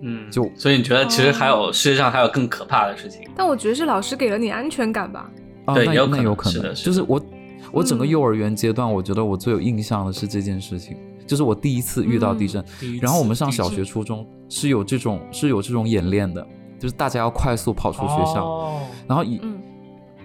[0.00, 3.20] 嗯，就所以你觉得其实还有世界上还有更可怕的事情？
[3.37, 5.30] 但我觉得是老师给了你安全感吧？
[5.74, 7.24] 对，那那有可能，就是我。
[7.72, 12.62] 我整个幼儿园阶段，我觉得我最有印象的是这件事情，就是我第一次遇到地震。
[13.00, 16.46] 然后我们上小学、初中是有这种是有这种演练的，
[16.78, 18.78] 就是大家要快速跑出学校。
[19.08, 19.40] 然后以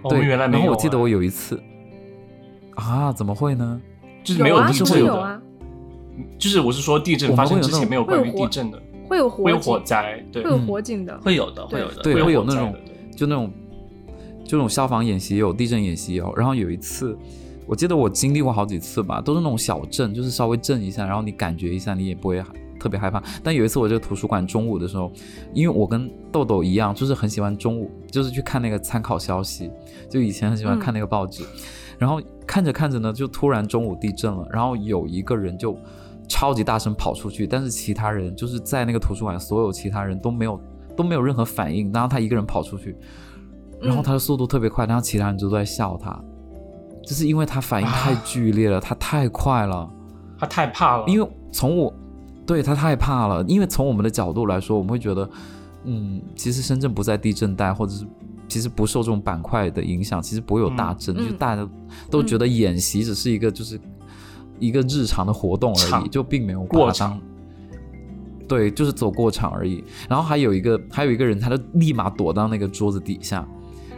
[0.10, 1.62] 对，然后我记得我有一次
[2.76, 3.82] 啊，怎么会呢？
[4.24, 5.42] 就是没有，不是会有的。
[6.38, 12.76] 就是我是说地震发生之前没有关于地震的，会有会有火灾，对，会有火警的，会有的，会有的，对，会有那种
[13.16, 13.50] 就那种。
[14.48, 16.34] 这种消防演习也有，地震演习也有。
[16.36, 17.16] 然后有一次，
[17.68, 22.42] 我记得我经历过好几次吧，都是那种小震，就是稍微震一下，然后你感觉一下，你也不会
[22.80, 23.22] 特别害怕。
[23.44, 25.12] 但有一次，我这个图书馆中午的时候，
[25.54, 29.70] 因为我跟豆豆一样，就是很喜欢中午，就是去看那个参考消息，
[30.10, 31.44] 就以前很喜欢看那个报纸。
[32.00, 35.76] 然后看着看着呢，就突然中午地震了，然后有一个人就
[36.30, 40.62] 超级大声跑出去，但是其他人就是在那个图书馆，所有其他人都没有
[40.96, 42.96] 都没有任何反应，然后他一个人跑出去。
[43.82, 46.20] 然后他的速度特别快，然后其他人都在笑他，
[47.04, 49.90] 就是因为他反应太剧烈了，他太快了，
[50.40, 51.06] 他太怕了。
[51.08, 51.94] 因为从我
[52.46, 55.30] 对他太怕了，因为从我们的角度来说，我们会觉得，
[55.84, 58.06] 嗯，其实深圳不在地震带，或者是
[58.48, 61.68] 其实不受这种板块的影响，其实不会有大震，就大家
[62.10, 63.80] 都觉得演习只是一个就是
[64.60, 67.20] 一个日常的活动而已，就并没有过场。
[68.48, 69.84] 对，就是走过场而已。
[70.10, 73.48] 然后还有一个还有一个人，他就立马躲到那个桌子底下。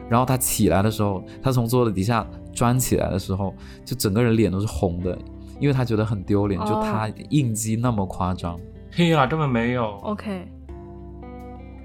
[0.10, 3.54] 然后他起来的时候，他从桌子底下钻起来的时候，
[3.86, 5.18] 就整个人脸都是红的，
[5.60, 8.60] 因为他觉得很丢脸，就他应激那么夸张。
[8.92, 9.86] 嘿呀，根本没有。
[10.02, 10.48] OK。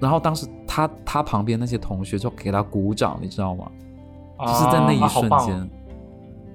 [0.01, 3.65] 然后当时他他旁边那些同学就给他鼓掌，你知道吗？
[4.39, 5.69] 就是在那一瞬间。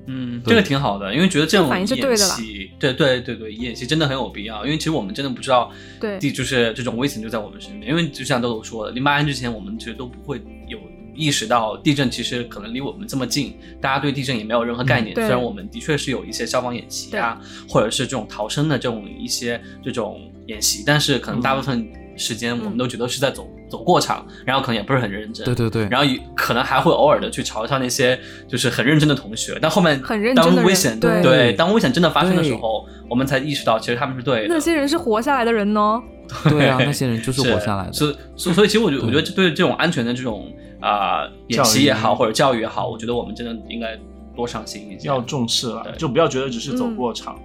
[0.07, 4.65] 嗯，这个挺好的，因为觉得这种演习，对对对对，演戏真的很有必要。
[4.65, 7.91] 因为其实我们真的不知道，对，就是这种危险就在我们身边。
[7.91, 10.79] 因为就像豆豆说的，零八年之前，我们其实都不会有。
[11.15, 15.15] 意识到地震其实可能离我们这么近，大家对地震也没有任何概念。
[15.15, 25.45] 虽然我们的确是有一些消防演习啊，或者是这种逃生的这种一些这种演习，但是可能大部分时间我们都觉得是在走走过场，然后可能也不是很认真。
[25.45, 25.89] 对对对。
[25.91, 28.19] 然后可能还会偶尔的去嘲笑那些
[28.49, 30.01] 就是很认真的同学，但后面
[30.35, 34.47] 当危险对当危险真的发生的时候，我们才意识到其实他们是对。
[34.49, 36.01] 那些人是活下来的人呢。
[36.45, 37.93] 对啊，那些人就是活下来的。
[37.93, 40.53] 所以所以其实我觉得我觉得对这种安全的这种。
[40.81, 43.99] 啊，演习也好，或者教育也好，我觉得我们真的应该
[44.35, 47.37] 多上心一些，要重视了，就不要觉得只是走过场。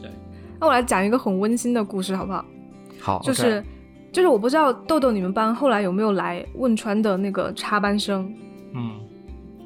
[0.00, 0.10] 对
[0.60, 2.44] 那我来讲一个很温馨的故事，好不好？
[3.00, 3.62] 好，就是
[4.12, 8.32] 就是我不知道豆豆你们班后来有没有来汶川的那个插班生？
[8.74, 8.92] 嗯，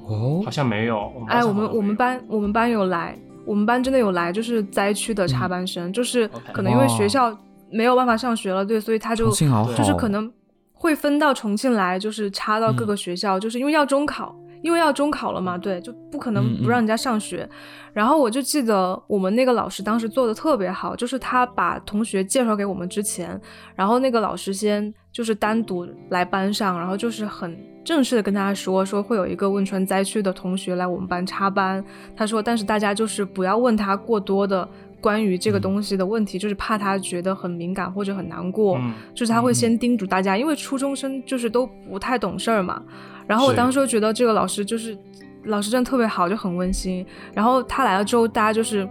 [0.07, 1.12] 哦好，像没有。
[1.28, 7.37] 哎，我们我们班我们班有来，我们班真的有来，就是灾区的插班生，就是可能因为学校
[7.70, 10.31] 没有办法上学了，对，所以他就就是可能
[10.78, 17.48] 会分到重庆来，就是插到各嗯个学校，就是因为要中考，因为要中考了嘛，对，就不可能不让人家上学。
[17.92, 23.38] 然后我就记得我们那个老师当时做的特别好，就是他把同学介绍给我们之前，
[23.74, 31.84] 然后那个老师先就是单独来班上，然后就是很正式的跟大家说，说会有一个汶川灾区的同学来我们班插班。
[32.14, 34.68] 他说，但是大家就是不要问他过多的
[35.00, 38.76] 关于这个东西的问题，就是怕他觉得很敏感或者很难过。
[38.78, 42.82] 嗯就是他会先叮嘱大家，因为初中生就是都不太懂事儿嘛。
[43.26, 44.96] 然后我当时就觉得这个老师就是
[45.44, 47.04] 老师真的特别好，就很温馨。
[47.34, 48.88] 然后他来了之后，大家就是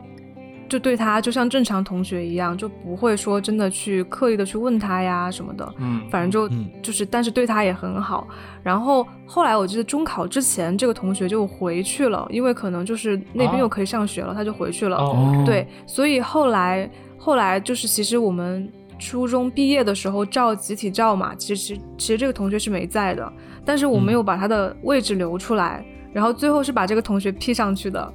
[0.69, 5.73] 就对他就像正常同学一样，就不会说真的去刻意的去问他呀什么的。
[5.77, 8.27] 嗯，反正就、嗯就是，但是对他也很好。
[8.61, 14.97] 然后后来我记得中考之前，这个同学就回去了，因为可能就是那边啊又可以上学了，他就回去了。
[14.97, 23.31] 哦，对，所以后来后来就是，其实我们初中毕业的时候照集体照嘛，其实其实其实这个同学是没在的，
[23.63, 28.13] 但是我没有把他的位置留出来，然后最后是把这个同学 P 上去的。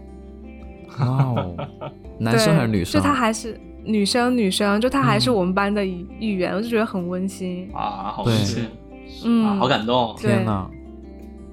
[1.01, 1.57] 哇哦，
[2.19, 3.01] 男生还是女生？
[3.01, 7.69] 就他还是女生，女生，就他还是嗯我们班的一一员，我就觉得很温馨。
[7.75, 8.65] 啊，好温馨，
[9.25, 10.15] 嗯，啊，好感动。
[10.21, 10.69] 对天哪！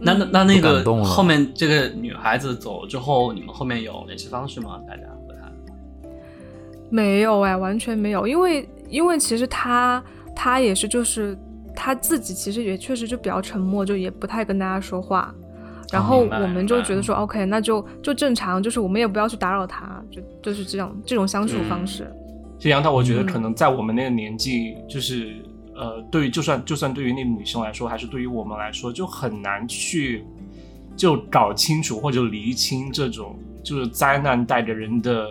[0.01, 4.79] 那那那那个后面这个女孩子走了之后，你们后面有联系方式吗？
[4.87, 5.51] 大家和她？
[6.89, 10.01] 没有哎，完全没有，因为因为其实她
[10.35, 11.37] 她也是就是
[11.75, 15.35] 她自己其实也确实就比较沉默，就也不太跟大家说话。
[15.91, 22.11] 然后我们就觉得说，OK，那就就正常，就是我们也不要去打扰他，就就是这样这种相处方式。
[22.57, 25.35] 其实杨涛，我觉得嗯可能在我们那个年纪，就是
[25.75, 30.25] 呃，对于就算就算对于那个女生来说，还是对于我们来说，就很难去
[30.95, 35.25] 就搞清楚或者厘清这种就是灾难带给人的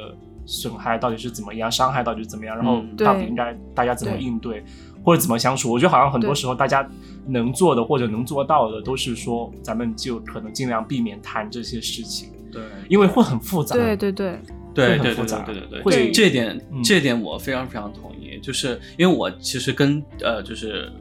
[0.47, 4.65] 损害到底是怎么样，伤害到底是怎么样，然后到底应该大家怎么对应对，
[5.09, 5.73] 或者怎么相处。
[5.73, 6.87] 我觉得好像很多时候大家
[7.27, 12.61] 能做的或者能做到的，都是说咱们就可能尽量避免谈这些事情，对。
[12.91, 13.75] 因为会很复杂。
[13.75, 14.39] 对对对，
[14.75, 15.39] 对对对会很复杂。
[15.47, 16.83] 对对对会，这这点嗯。
[16.83, 20.93] 这点我非常非常同意，就是因为我其实跟呃就是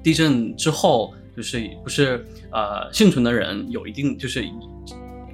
[0.00, 4.44] 地震之后就是不是呃幸存的人有一定就是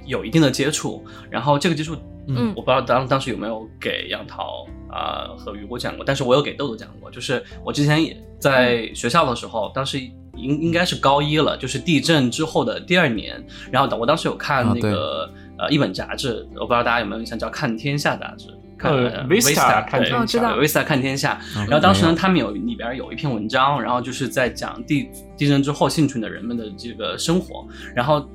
[0.05, 1.95] 有一定的接触，然后这个接触
[2.27, 9.99] 嗯我不知道当当时有没有给杨桃啊、和雨果讲过，但是我有给豆豆讲过，就是我之前也在学校的时候，当时
[10.35, 18.47] 应应该是高一了，就是地震之后的第二年，然后我当时有看那个、呃一本杂志，我不知道大家有没有印象，叫《看天下》杂志。
[18.75, 21.39] 看呃，Vista 看天下知道，Vista 看天下。
[21.55, 27.65] 嗯然后当时呢，他们有里边有一篇文章，然后就是在讲地地震之后幸存的人们的这个生活。
[27.95, 28.27] 然后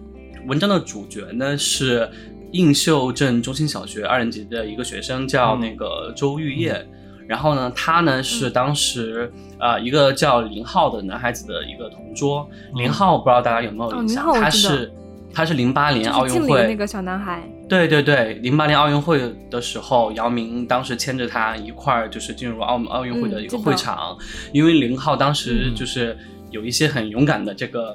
[0.48, 2.08] 文章的主角呢是
[2.52, 6.84] 映秀镇中心小学二年级的一个学生，叫嗯那个周玉叶。
[7.26, 9.30] 然后呢，他呢是当时
[9.61, 12.48] 呃一个叫林浩的男孩子的一个同桌。
[12.74, 14.32] 嗯林浩不知道大家有没有印象？
[14.32, 14.90] 他是
[15.30, 17.46] 他是零八年奥运会那个小男孩。
[17.68, 24.16] 对对对，零八年奥运会的时候，姚明当时牵着他一块儿就是进入奥奥运会的一个会场，
[24.54, 26.16] 因为林浩当时嗯就是
[26.50, 27.94] 有一些很勇敢的这个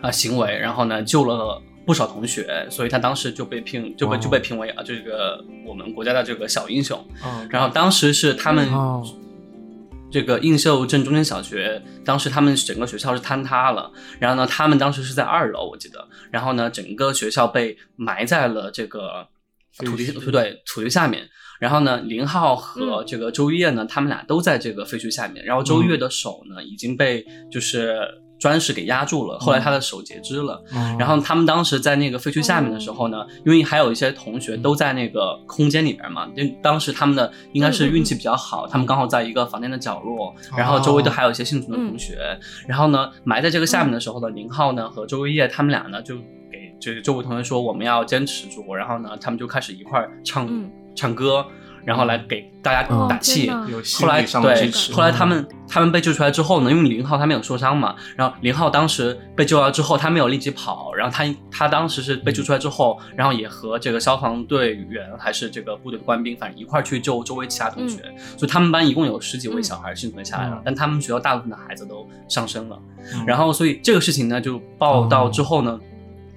[0.00, 7.02] 啊、行为，然后呢救了不少同学，所以他当时就被评就被哦就被评为啊这个我们国家的这个小英雄。
[7.24, 9.02] 嗯，然后当时是他们哦
[10.10, 19.26] 这个映秀镇中心小学，当时他们整个学校是坍塌了，然后呢，他们当时是在二楼，我记得，然后呢，整个学校被埋在了这个
[19.78, 21.28] 土地废墟不对土地下面。
[21.60, 25.44] 然后呢，林浩和这个周一叶呢，他们俩都在这个废墟下面。
[25.44, 27.98] 然后周一叶的手呢，已经被就是
[28.44, 30.62] 砖石给压住了，后来他的手截肢了。
[30.74, 42.18] 嗯然后他们当时在那个废墟下面的时候呢，因为还有一些同学都在那个空间里边嘛，因为当时他们的应该是运气比较好，他们刚好在一个房间的角落，然后周围都还有一些幸存的同学。
[42.68, 46.16] 然后呢，埋在这个下面的时候呢，林浩呢和周一叶他们俩呢就
[46.52, 51.44] 给这个周围同学说我们要坚持住，然后呢，他们就开始一块儿唱、嗯唱歌，
[51.84, 53.50] 然后来给大家哦打气。
[53.50, 67.98] 后来对，，后来他们他们被救出来之后呢，因为林浩他没有受伤嘛，然后林浩当时被救出来之后，他没有立即跑，然后他他当时是被救出来之后，然后也和这个消防队员还是这个部队的官兵，反正一块儿去救周围其他同学，
[68.36, 70.62] 所以他们班一共有十几位小孩幸存下来了，嗯。
[70.64, 72.78] 但他们学校大部分的孩子都上升了，
[73.14, 73.24] 嗯。
[73.26, 75.78] 然后所以这个事情呢就报道之后呢。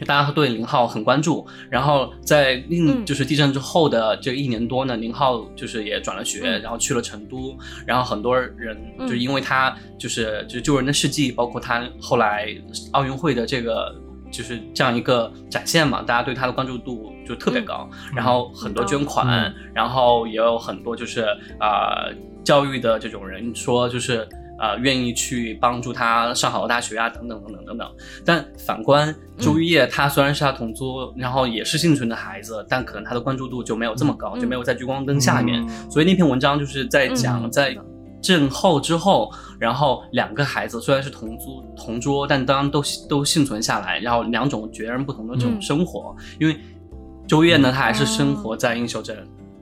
[0.06, 1.48] 大家对宁浩很关注。
[1.70, 12.48] 然后在另嗯就是地震之后的这一年多呢，宁浩就是也转了学，嗯然后去了成都，然后很多人嗯就因为他就是就是救人的事迹，包括他后来
[12.92, 13.96] 奥运会的这个。
[14.30, 21.22] 就是这样一个展现嘛，大家对他的关注度就特别高，然后很多捐款，嗯然后也有很多就是
[21.58, 24.28] 啊、呃教育的这种人说就是
[24.60, 27.91] 呃愿意去帮助他上好的大学啊等等等等等等。
[28.26, 35.62] 但反观周玉叶，他虽然是他同桌，然后也是幸存的孩子，但可能他的关注度就没有这么高，嗯就没有在聚光灯下面。
[35.62, 37.78] 嗯所以那篇文章就是在讲在
[38.22, 46.15] 震后之后，然后两个孩子虽然是同租同桌，但当然都都幸存下来，然后两种截然不同的这种嗯生活。
[46.39, 46.58] 因为
[47.28, 49.15] 周月呢，嗯他还是生活在英秀镇。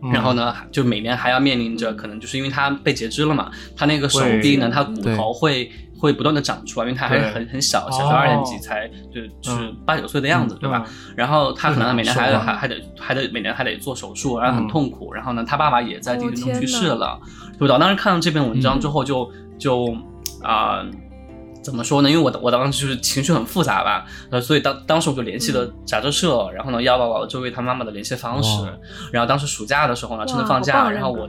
[0.04, 0.12] 嗯。
[0.12, 8.16] 然后呢，就每年还要面临着可能就是因为他被截肢了嘛，他那个手臂呢，对他骨头会会不断的长出来，因为他还是很很小，小学哦。
[8.16, 9.76] 二年级才就就是嗯。
[9.86, 10.84] 八九岁的样子，对吧？
[10.88, 11.14] 嗯。
[11.16, 14.68] 然后他可能每年还得还还得还得每年还得做手术，然后很嗯。
[14.68, 15.14] 痛苦。
[15.14, 17.20] 然后呢，他爸爸也在地震中哦去世了。
[17.58, 18.80] 对我当时看到这篇文章嗯。
[18.82, 19.96] 之后就，就
[20.44, 20.86] 啊、
[21.66, 22.10] 怎么说呢？
[22.10, 28.62] 因为我我当时就是情绪很复杂吧，呃，所以当当时我就联系了杂志社，然后呢要到了周围他妈妈的联系方式，
[29.12, 31.28] 然后当时暑假的时候呢，趁着放假，然后我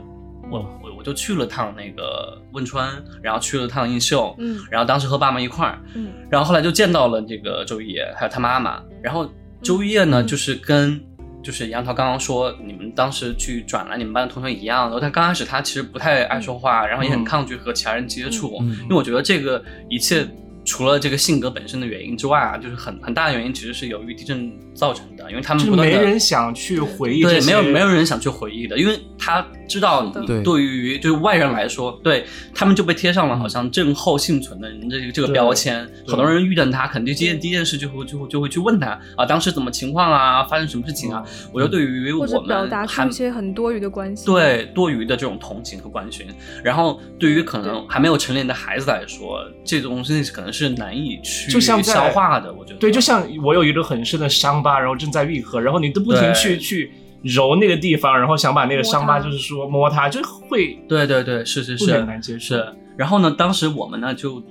[0.51, 2.87] 我我我就去了趟那个汶川，
[3.23, 8.79] 然后去了趟映秀，嗯然后当时和爸妈一块儿，嗯然后后来就见到了这个周玉叶，还有他妈妈。
[9.01, 9.27] 然后
[9.63, 11.01] 周玉叶呢，嗯就是跟
[11.47, 14.83] 就是杨桃刚刚说，你们当时去转来你们班的同学一样。
[14.83, 20.27] 然后他刚开始他其实不太爱说话，然后也很嗯抗拒和其他人接触，嗯因为我觉得这个一切。
[20.69, 35.85] 除了这个性格本身的原因之外啊，就是很很大的原因其实是由于地震造成的，因为他们没人想去回忆这对，没有没有人想去回忆的，因为他知道你对对于就是外人来说，对他们就被贴上了好像震后幸存的人这个这个标签。
[36.07, 41.23] 很多人遇见他，肯定第一件第一件事就会就会就会去问他啊，当时怎么情况啊，发生什么事情啊？
[41.51, 44.25] 我觉得对于我或者表们还达出一些很多余的关系。
[44.25, 46.27] 对多余的这种同情和关心，
[46.63, 52.53] 然后对于可能还没有成年的孩子来说，这种东西可能是难以去就像消化的。
[52.53, 56.91] 我觉得对，就像我有一个很深的伤疤，然后正在愈合，然后你都不停去去
[57.23, 62.55] 揉那个地方，然后想把那个伤疤，就是说摸它，就会对对对，是是是，很难接受。
[62.55, 64.43] 是，然后呢，当时我们呢就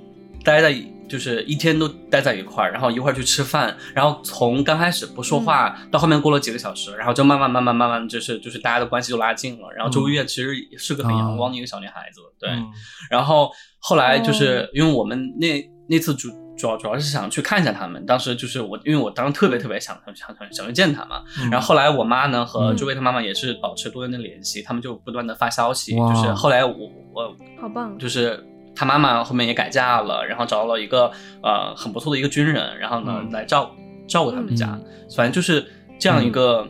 [0.43, 0.75] 待在
[1.07, 9.67] 就是一天都待在一块儿，然后一块儿去吃饭，然后从刚开始不说话、到后面过了几个小时，然后就慢慢慢慢慢慢就是就是大家的关系就拉近了。
[9.75, 12.49] 然后周嗯月其实是个很阳光的一个小女孩子，对。
[12.49, 12.65] 嗯
[13.09, 13.49] 然后
[13.79, 15.47] 后来就是哦因为我们那
[15.87, 26.73] 那次主主要主要是想去看一下他们，当时就是我因为我当时特别特别想想想想想去见他嘛，嗯然后后来我妈呢和嗯周薇她妈妈也是保持多年的联系，他们就不断的发消息，哇就是后来我
[27.13, 27.97] 我好棒。
[27.99, 28.43] 就是
[28.75, 33.71] 他妈妈后面也改嫁了，然后找到了一个呃很不错的一个军人，然后呢、嗯来照
[34.07, 35.65] 照顾他们家，嗯反正就是
[35.99, 36.67] 这样一个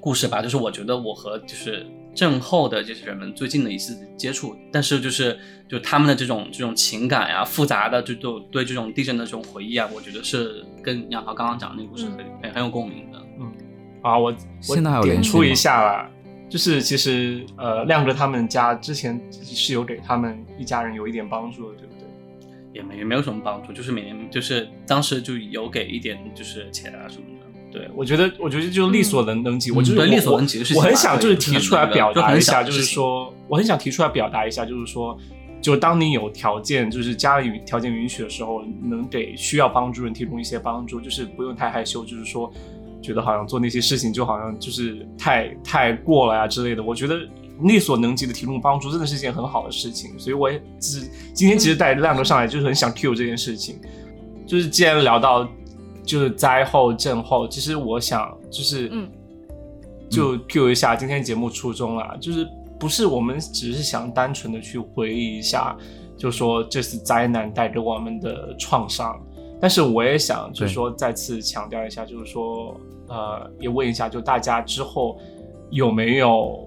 [0.00, 0.42] 故事吧。
[0.42, 13.18] 就是我觉得我和就是震后的这些人们最近的一次接触，但是就是就他们的这种这种情感呀、复杂的就就对这种地震的这种回忆啊，我觉得是跟杨桃刚刚讲的那个故事很、很很有共鸣的。
[13.38, 13.52] 嗯
[14.02, 14.34] 啊，我
[14.68, 16.10] 我现在还有点出一下啦，
[16.48, 22.00] 就是其实呃，亮哥他们家之前是有给他们一家人有一点帮助的，对不对？
[22.72, 27.29] 也没也没有什么帮助，就是每年就是当时就有给一点就是钱啊什么的。
[27.70, 35.16] 对，我觉得，我觉得就力所能能及，嗯我就是力所能及的事情我很想就是提出来表达一下，就是说，我很想提出来表达一下，就是说，
[35.60, 42.52] 就当你有条件，就是家里条件允许的时候，能给需要帮助人提供一些帮助，就是不用太害羞，就是说，
[43.00, 46.82] 觉得好像做那些事情就好像就是太太过了呀之类的。
[46.82, 47.20] 我觉得
[47.62, 50.18] 力所能及的提供帮助，真的是一件很好的事情。
[50.18, 53.78] 所以我也只今天其实带亮哥上来，就是很想 cue 这件事情。
[54.46, 55.48] 就是既然聊到
[56.10, 59.08] 就是灾后震后，其实我想就是嗯
[60.10, 62.44] 就 cue 一下今天节目初衷啦，就是
[62.80, 65.76] 不是我们只是想单纯的去回忆一下，
[66.16, 69.16] 就说这次灾难带给我们的创伤，
[69.60, 72.74] 但是我也想就是说再次强调一下，就是说
[73.06, 75.16] 呃也问一下，就大家之后
[75.70, 76.58] 有没有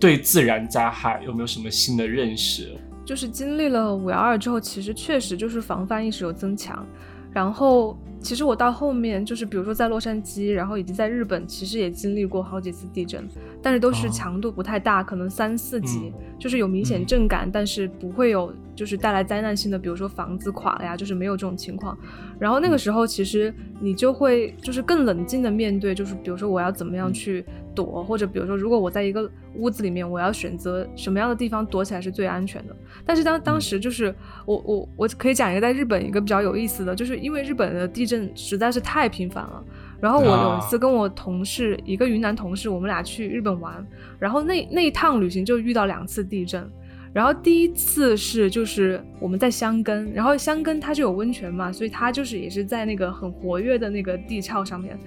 [0.00, 2.76] 对自然灾害有没有什么新的认识？
[3.06, 6.84] 就是经历了五幺二之后，其实确实就是防范意识有增强。
[7.32, 13.26] 然后，其实我到后面就是，比如说在洛杉矶，然后以及在日本，其实也经历过好几次地震，
[13.62, 17.06] 但是都是哦强度不太大，可能三四级，嗯就是有明显嗯。
[17.06, 21.96] 震感，但是不会有就是带来灾难性的，比如说房子垮了呀，就是没有这种情况。
[22.38, 27.44] 然后那个时候，其实你就会就是更冷静的面对，就是比如说我要怎么样去
[27.74, 32.76] 躲，或者比如说如果我在一个屋子里面，我要选择什么样的地方躲起来是最安全的。
[33.04, 34.14] 但是当当时就是
[34.46, 39.62] 我我我可以讲一个在日本一个比较有意思的，就是因为日本的地震实在是太频繁了，
[40.00, 43.86] 然后我有一次跟我同事，一个云南同事，我们俩去日本玩，
[44.18, 46.68] 然后那那一趟旅行就遇到两次地震。
[47.12, 54.98] 然后第一次是就是我们在香根，然后香根它就有温泉嘛，所以它就是也是在那个很活跃的那个地壳上面。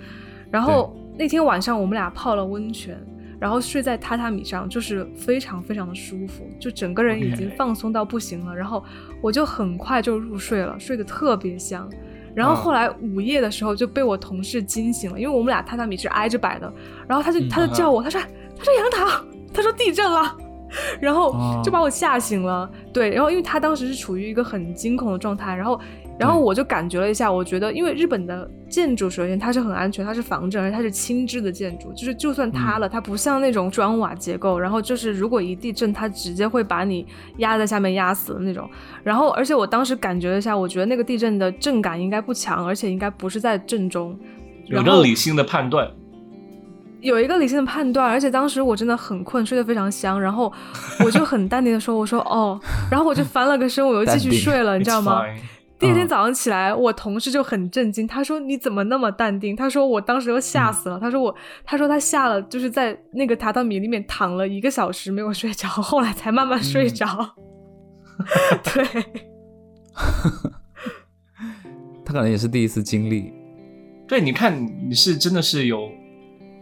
[0.51, 2.97] 然后那天晚上我们俩泡了温泉，
[3.39, 8.53] 然后睡在榻榻米上，就是非常非常的舒服，就整个人已经放松到不行了。
[8.53, 8.83] 然后
[9.21, 11.89] 我就很快就入睡了，睡得特别香。
[12.35, 16.71] 然后后来午夜的时候就被我同事惊醒了，因为我们俩榻榻米是挨着摆的，
[17.07, 18.19] 然后他就他就叫我，他说
[18.57, 20.37] 他说杨桃，他说地震了。
[20.99, 25.79] 然后就把我吓醒了，对，然后因为他当时是处于一个很惊恐的状态，然后，
[26.19, 37.05] 然后我就感觉了一下，我觉得，因为日本的建筑首先它是很安全，它是防震，而且它是轻质的建筑，就是就算塌了，它不像那种砖瓦结构，然后就是如果一地震，它直接会把你
[37.37, 38.69] 压在下面压死的那种。
[39.03, 44.17] 然后，而且我当时感觉了一下，我觉得那个地震的震感应该不强，而且应该不是在震中，
[44.67, 45.89] 有一个理性的判断。
[47.01, 50.49] 有一个理性的判断，而且当时我真的很困，睡得非常香，然后
[51.03, 52.57] 我就很淡定的说：“我说哦。”
[52.89, 55.21] 然后我就翻了个身，我又继续睡了，你知道吗？
[55.83, 67.05] 第二天早上起来，我同事就很震惊，他说：“你怎么那么淡定？”他说：“我当时都吓死了。”他说：“我，他说他吓了，就是在那个榻榻米里面躺了一个小时没有睡着，后来才慢慢睡着。”
[68.63, 68.85] 对，
[72.05, 73.33] 他可能也是第一次经历。
[74.07, 75.91] 对，你看你是真的是有。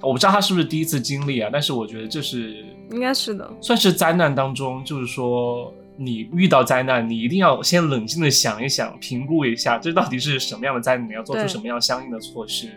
[0.02, 12.70] 我不知道他是不是第一次经历啊，但是我觉得这是应该是的，算是灾难当中，就是说你遇到灾难，你一定要先冷静的想一想，评估一下这到底是什么样的灾难，你要做出什么样相应的措施。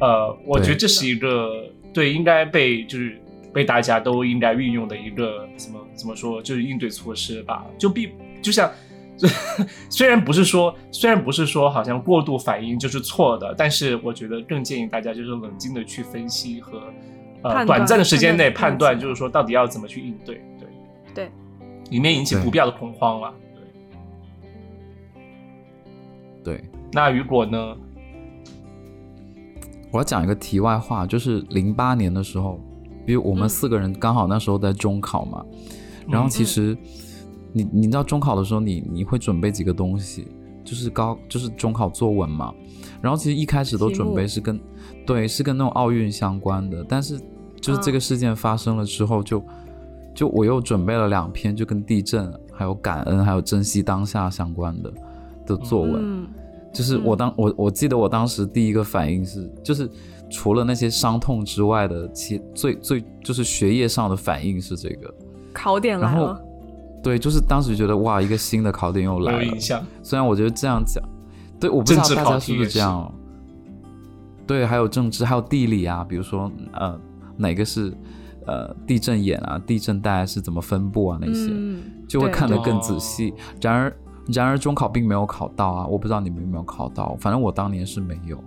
[0.00, 3.20] 呃，我觉得这是一个对应该被就是
[3.52, 8.10] 被大家都应该运用的一个怎么怎么说，就是应对措施吧，就必
[8.42, 8.70] 就像。
[9.88, 16.82] 虽然不是说，虽然不是说，好像过度反应就是错的，但是我觉得更建议大家就是冷静的去分析和
[17.42, 20.68] 呃短暂的时间内判断，就是说到底要怎么去应对，对
[21.14, 21.30] 对，
[21.90, 23.34] 以免引起不必要的恐慌了。
[26.42, 26.62] 对，
[26.92, 27.76] 那雨果呢？
[29.90, 32.60] 我要讲一个题外话，就是零八年的时候，
[33.06, 35.44] 比如我们四个人刚好那时候在中考嘛，
[36.08, 36.76] 然后其实。
[37.56, 40.26] 你你知道中考的时候，你你会准备几个东西，
[40.64, 42.52] 就是高就是中考作文嘛。
[43.00, 44.60] 然后其实一开始都准备是跟，
[45.06, 46.84] 对，是跟那种奥运相关的。
[46.88, 47.16] 但是
[47.60, 49.40] 就是这个事件发生了之后，就
[50.14, 54.92] 就我又准备了两篇，就跟地震、还有感恩、还有珍惜当下相关的
[55.46, 56.26] 的作文。
[56.72, 59.88] 就是我当我我记得我当时第一个反应是，就是
[60.28, 65.14] 除了那些伤痛之外的，其最最就是学业上的反应是这个
[65.52, 66.40] 考点来了。
[67.02, 69.56] 对，就是当时觉得哇，一个新的考点又来了。
[70.02, 71.00] 虽然我觉得这样讲，
[71.60, 73.12] 对，我不知道大家是不是这样。
[74.46, 76.98] 对，还有政治，还有地理啊，比如说呃，
[77.36, 77.92] 哪个是
[78.46, 81.50] 呃地震眼啊，地震带是怎么分布啊，那些
[82.08, 83.32] 就会看得更仔细。
[83.60, 83.96] 然而，
[84.32, 88.42] 然而中考并没有考到啊，我不知道你们有没有考到，反正我当年是没有。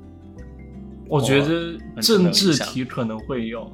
[1.10, 3.72] 我觉得政治题可能会有。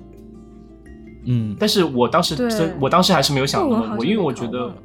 [1.25, 2.35] 嗯，但是我当时，
[2.81, 4.75] 我当时还是没有想那么多，因为我觉得，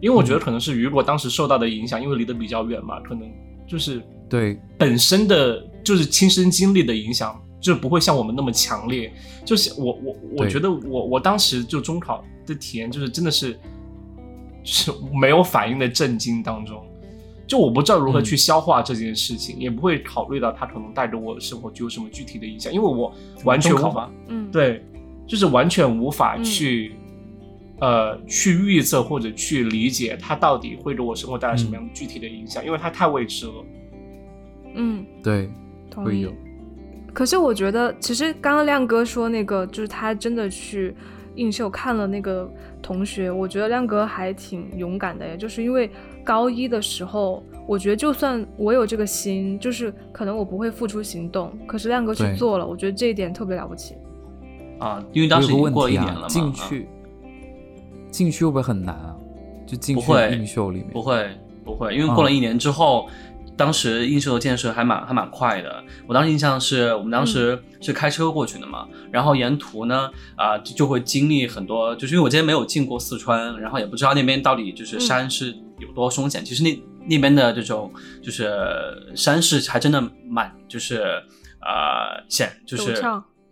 [0.00, 3.28] 因为我觉得可能是雨果当时受到的影响，因为离得比较远嘛，可能
[3.66, 9.12] 就是对本身的就是亲身经历的影响，就不会像我们那么强烈。
[9.44, 13.58] 就是我我我觉得我我当时就中考的体验，就是真的是
[14.64, 16.84] 是没有反应的震惊当中，
[17.46, 24.84] 就我不知道如何去消化这件事情，也不会考虑到它可能带给我的生活具有什么具体的影响，因为我完全无法，嗯，对。
[25.28, 26.94] 就是完全无法去，
[27.80, 33.52] 呃，去预测或者去理解它到底会给我生活带来什么样的具体的影响，因为它太未知了。
[34.76, 35.50] 嗯，对，
[35.96, 36.32] 会有。
[37.16, 40.94] 可是我觉得，其实刚刚亮哥说那个，就是他真的去
[41.36, 42.46] 映秀看了那个
[42.82, 45.90] 同学，我觉得亮哥还挺勇敢的，就是因为
[46.22, 53.94] 高一的时候，我觉得就算我有这个心，就是可能我不会付出行动，可是亮哥去做了，我觉得这一点特别了不起。
[54.78, 56.86] 啊，因为当时已经过一年了嘛，进去，
[58.10, 59.16] 进去会不会很难啊？
[59.66, 61.26] 就进去映秀里面，不会
[61.64, 63.08] 不会，因为过了一年之后，
[63.56, 65.82] 当时映秀的建设还蛮还蛮快的。
[66.06, 76.44] 我当时印象是我们当时是开车过去的嘛，然后沿途呢啊就会经历很多，就是因为我之前没有进过四川，然后也不知道那边到底就是山是有多凶险。
[76.44, 77.92] 其实那那边的这种
[78.22, 81.02] 就是山势还真的蛮就是
[81.60, 83.02] 呃险，就是。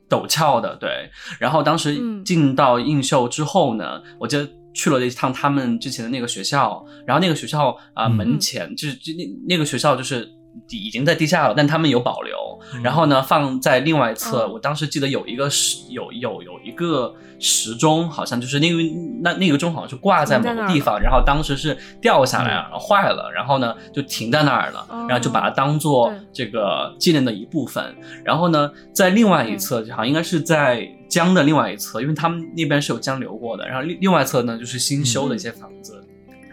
[0.07, 1.11] 陡峭的，对。
[1.41, 4.39] 然后当时进到映秀之后呢，我就
[4.75, 6.85] 去了一趟他们之前的那个学校。
[7.07, 10.29] 然后那个学校啊，门前就是就那那个学校就是
[10.71, 12.35] 已经在地下了，但他们有保留。
[12.73, 18.91] 嗯然后呢，放在另外一侧，哦我当时记得有一个时有有有一个时钟，好像就是因为
[19.23, 27.95] 那那个钟好像是挂在某个地方，然后当时是掉下来了，坏了，然后呢就停在那儿了，哦然后就把它当做这个纪念的一部分。
[28.25, 33.67] 然后呢，在另外一侧，好像应该是在江的另外一侧，因为他们那边是有江流过的。
[33.67, 36.04] 然后另另外一侧呢，就是新修的一些房子。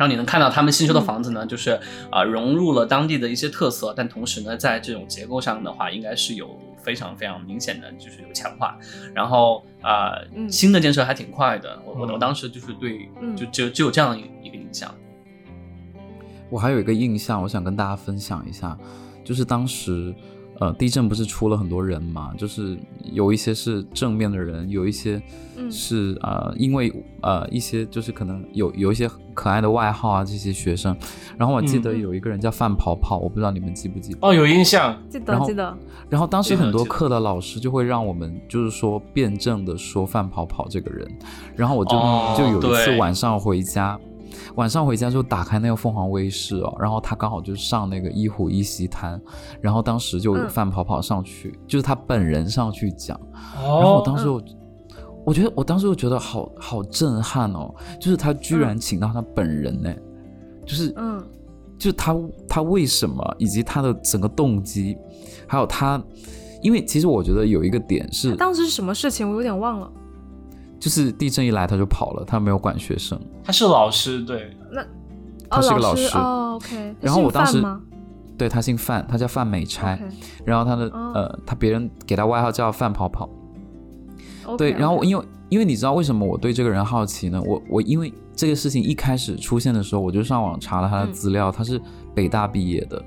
[0.01, 1.73] 然后你能看到他们新修的房子呢，就是
[2.09, 8.75] 啊、呃融入了当地的一些特色，但同时呢，在这种结构上的话，应该是有非常非常明显的就是有强化。
[9.13, 11.79] 然后啊、呃嗯新的建设还挺快的。
[11.85, 14.91] 我我当时就是对，嗯就只有只有这样一一个印象。
[16.49, 18.75] 我还有一个印象，我想跟大家分享一下，
[19.23, 20.11] 就是当时，
[20.61, 22.77] 呃，地震不是出了很多人嘛，就是
[23.11, 25.19] 有一些是正面的人，有一些
[25.57, 26.93] 嗯是、呃，因为
[27.23, 30.95] 呃一些就是可能有有一些可爱的外号啊，这些学生。
[31.35, 34.19] 然后我记得嗯有一个人叫范跑跑，我不知道你们记不记得。
[34.21, 35.75] 哦，有印象，记得然后记得，
[36.07, 41.07] 然后当时很多课的老师就会让我们就是说辩证的说范跑跑这个人，
[41.55, 43.99] 然后我就、哦就有一次晚上回家，
[44.55, 49.21] 晚上回家就打开那个凤凰卫视哦，然后他刚好就上那个一虎一席谈，
[49.61, 53.19] 然后当时就有嗯范跑跑上去，就是他本人上去讲，
[53.55, 54.41] 然后哦我，当时我。
[55.23, 59.93] 我觉得，我当时就觉得好好震撼哦，就是他居然请到他本人呢，
[60.65, 61.23] 就是嗯
[61.77, 62.15] 就是他
[62.49, 64.97] 他为什么，以及他的整个动机，
[65.45, 66.03] 还有他，
[66.63, 69.91] 因为其实我觉得有一个点是，当时是什么事情我有点忘了。
[70.81, 73.17] 就是地震一来他就跑了，他没有管学生。
[73.43, 74.83] 他是老师，对，那
[75.47, 76.95] 他是个老师哦，OK。
[76.99, 77.63] 然后我当时
[78.35, 79.97] 对他姓范，他叫范美差
[80.43, 83.29] 然后他的、哦呃，他别人给他外号叫范跑跑。
[84.57, 87.39] 对，然后因为因为你知道为什么我对这个人好奇呢？
[87.45, 91.79] 我我因为这个事情一开始出现的时候，我就上网查了他的嗯资料，他是
[92.15, 92.99] 北大毕业的，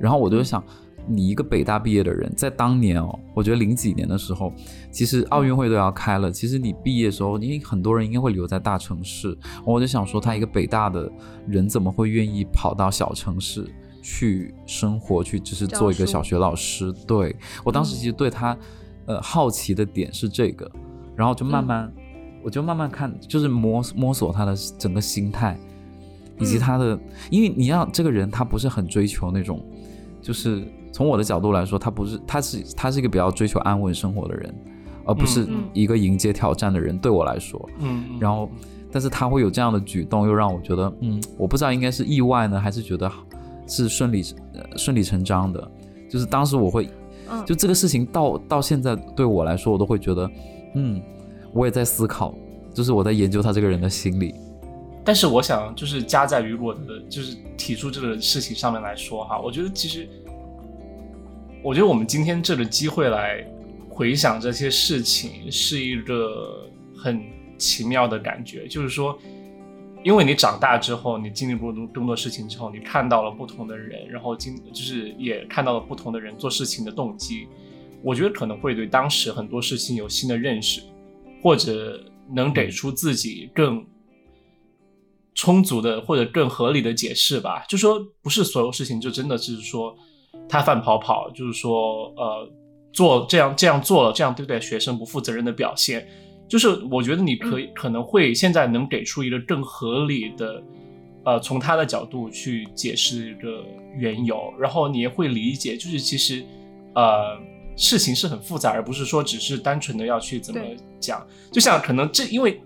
[0.00, 0.64] 然后我就想。
[1.08, 4.52] 你一个北大毕业的人，在当年哦，我觉得零几年的时候，
[4.90, 6.30] 其实奥运会都要开了。
[6.30, 11.10] 其实你毕业的时候，因为很多人应该会留在大城市，我就想说，他一个北大的
[11.46, 13.66] 人怎么会愿意跑到小城市
[14.02, 16.92] 去生活，去只是做一个小学老师？
[17.06, 17.34] 对
[17.64, 18.56] 我当时其实对他，
[19.06, 20.70] 呃，好奇的点是这个，
[21.16, 21.92] 然后就慢慢，
[22.44, 25.58] 我就慢慢看，就是摸摸索他的整个心态，
[26.38, 26.98] 以及他的，
[27.30, 29.64] 因为你要这个人，他不是很追求那种，
[30.22, 30.66] 就是
[30.98, 34.52] 从我的角度来说，他不是，他是他是一个比较追求安稳生活的人，
[35.04, 36.98] 而不是一个迎接挑战的人。
[36.98, 38.50] 对我来说，嗯，嗯然后，
[38.90, 43.08] 但是他会有这样的举动，又让我觉得，嗯，我不知道应该是意外呢，还是觉得
[43.64, 44.24] 是顺理
[44.54, 45.70] 呃顺理成章的。
[46.10, 46.90] 就是当时我会，
[47.30, 50.28] 嗯就这个事情到到现在对我来说，我都会觉得，
[50.74, 51.00] 嗯，
[51.52, 52.34] 我也在思考，
[52.74, 54.34] 就是我在研究他这个人的心理。
[55.04, 60.08] 但是我想，就是加在于我的就是提出这个事情上面来说哈，我觉得其实，
[61.62, 63.44] 我觉得我们今天这个机会来
[63.88, 67.20] 回想这些事情，是一个很
[67.58, 68.66] 奇妙的感觉。
[68.68, 69.18] 就是说，
[70.04, 77.48] 因为你长大之后，你经历过更多事情之后，你看到了不同的人，然后经就是也看到了不同的人做事情的动机。
[78.02, 80.80] 我觉得可能会对当时很多事情有新的认识，
[81.42, 82.00] 或者
[82.30, 83.84] 能给出自己更
[85.34, 87.64] 充足的或者更合理的解释吧。
[87.68, 89.96] 就说不是所有事情就真的是说
[90.48, 92.50] 他范跑跑，就是说呃
[92.92, 96.06] 做这样这样做了，这样对待学生不负责任的表现。
[96.48, 100.62] 就是我觉得你可以、可能会现在能给出一个更合理的，
[101.22, 103.62] 呃，从他的角度去解释一个
[103.94, 106.42] 缘由，然后你也会理解，就是其实
[106.94, 107.38] 呃
[107.76, 110.60] 事情是很复杂，而不是说只是单纯的要去怎么
[110.98, 111.22] 讲。
[111.52, 112.58] 就像可能这因为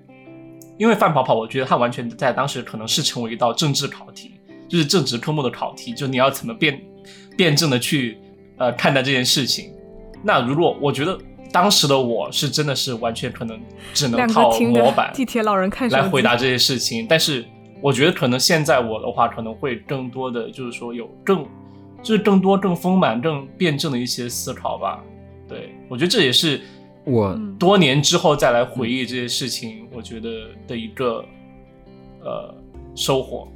[0.79, 4.31] 因为范跑跑，我觉得他完全在当时可能是成为一道政治考题，
[4.69, 6.81] 就是政治科目的考题，就你要怎么辩
[7.37, 8.19] 辩证的去
[8.59, 9.73] 呃看待这件事情。
[10.23, 11.19] 那如果我觉得
[11.53, 13.61] 当时的我是真的是完全可能
[13.93, 17.45] 只能两靠模板 地铁老人看来回答这些事情，但是
[17.81, 21.45] 我觉得可能现在我的话可能会更多的就是说有更
[22.03, 25.03] 就是更多更丰满更辩证的一些思考吧。
[25.49, 26.61] 对我觉得这也是
[27.05, 30.29] 我嗯多年之后再来回忆这些事情，我觉得
[30.67, 31.25] 的一个
[32.23, 32.55] 呃
[32.95, 33.49] 收获。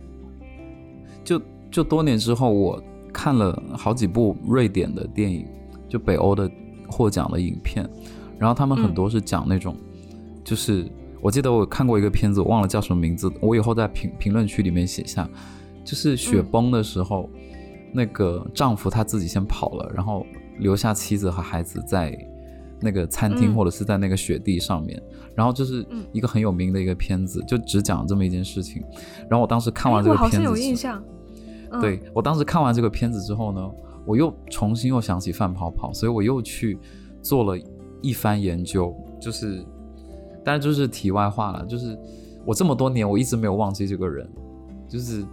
[1.25, 2.83] 就就多年之后，我
[3.27, 5.45] 看了好几部瑞典的电影，
[5.89, 6.49] 就北欧的
[6.89, 7.85] 获奖的影片，
[8.39, 9.75] 然后他们很多是讲那种，
[10.45, 10.89] 就是
[11.21, 15.29] 我记得我看过一个片子，我忘了叫什么名字，我以后在评评论区里面写下，
[15.85, 17.29] 就是雪崩的时候，
[17.93, 20.25] 那个丈夫他自己先跑了，然后
[20.61, 22.17] 留下妻子和孩子在。
[22.79, 25.03] 那个餐厅嗯或者是在那个雪地上面，
[25.35, 28.85] 然后就是嗯一个很有名的一个片子，就只讲这么一件事情。
[29.31, 31.03] 然后我当时看完这个哎我好像片子之后，有印象。
[31.71, 31.81] 嗯。
[31.81, 33.71] 对我当时看完这个片子之后呢，
[34.05, 36.79] 我又重新又想起范跑跑，所以我又去
[37.23, 37.59] 做了
[38.03, 39.65] 一番研究，就是，
[40.45, 41.99] 但是就是题外话了，就是
[42.45, 44.29] 我这么多年我一直没有忘记这个人，
[44.89, 45.25] 就是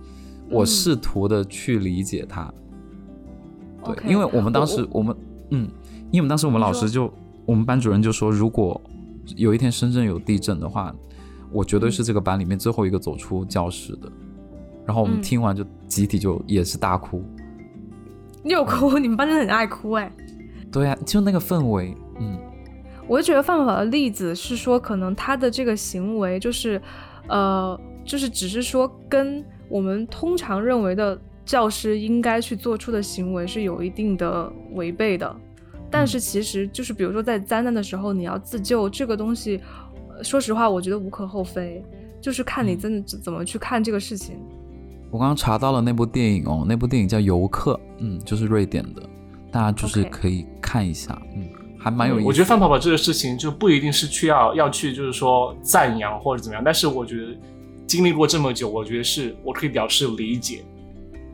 [0.50, 2.52] 我试图的去理解他，
[3.86, 5.16] 对，因为我们当时我们
[5.52, 5.70] 嗯，
[6.12, 7.12] 因为我们当时我们老师就
[7.46, 8.80] 我们班主任就说，如果
[9.36, 10.94] 有一天深圳有地震的话，
[11.52, 14.12] 我绝对是这个班里面最后一个走出教室的。
[14.86, 17.24] 然后我们听完就集体就也是大哭。
[18.44, 18.98] 你有哭？
[19.00, 20.12] 你们班真的很爱哭哎。
[20.72, 22.38] 对啊，就那个氛围，嗯。
[23.08, 26.82] 我就觉得范宝的例子是说，可能他的这个行为就是，
[27.28, 35.36] 呃，就是只是说跟我们通常认为的教师应该去做出的行为是有一定的违背的。
[35.92, 39.62] 但是其实就是，比如说在灾难的时候你要自救，这个东西，
[40.24, 41.84] 说实话，我觉得无可厚非，
[42.22, 44.38] 就是看你真的怎么去看这个事情。
[45.14, 49.04] 我刚刚查到了那部电影哦，那部电影叫《游客》，嗯，就是瑞典的，
[49.52, 51.48] 大家就是可以看一下，嗯，
[51.78, 52.26] 还蛮有意思。
[52.26, 57.28] 我觉得范跑跑这个事情就不一定是去要要去，就是说赞扬或者怎么样，但是我觉得
[57.86, 60.64] 经历过这么久，我觉得是我可以表示理解。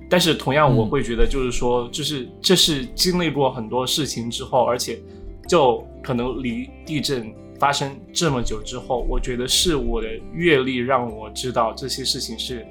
[0.09, 4.99] 但是同样，我会觉得就是说，就是这是经历过很多事情之后，而且
[5.47, 12.67] 就可能离地震发生这么久之后，我觉得是我的阅历让我知道这些事情是。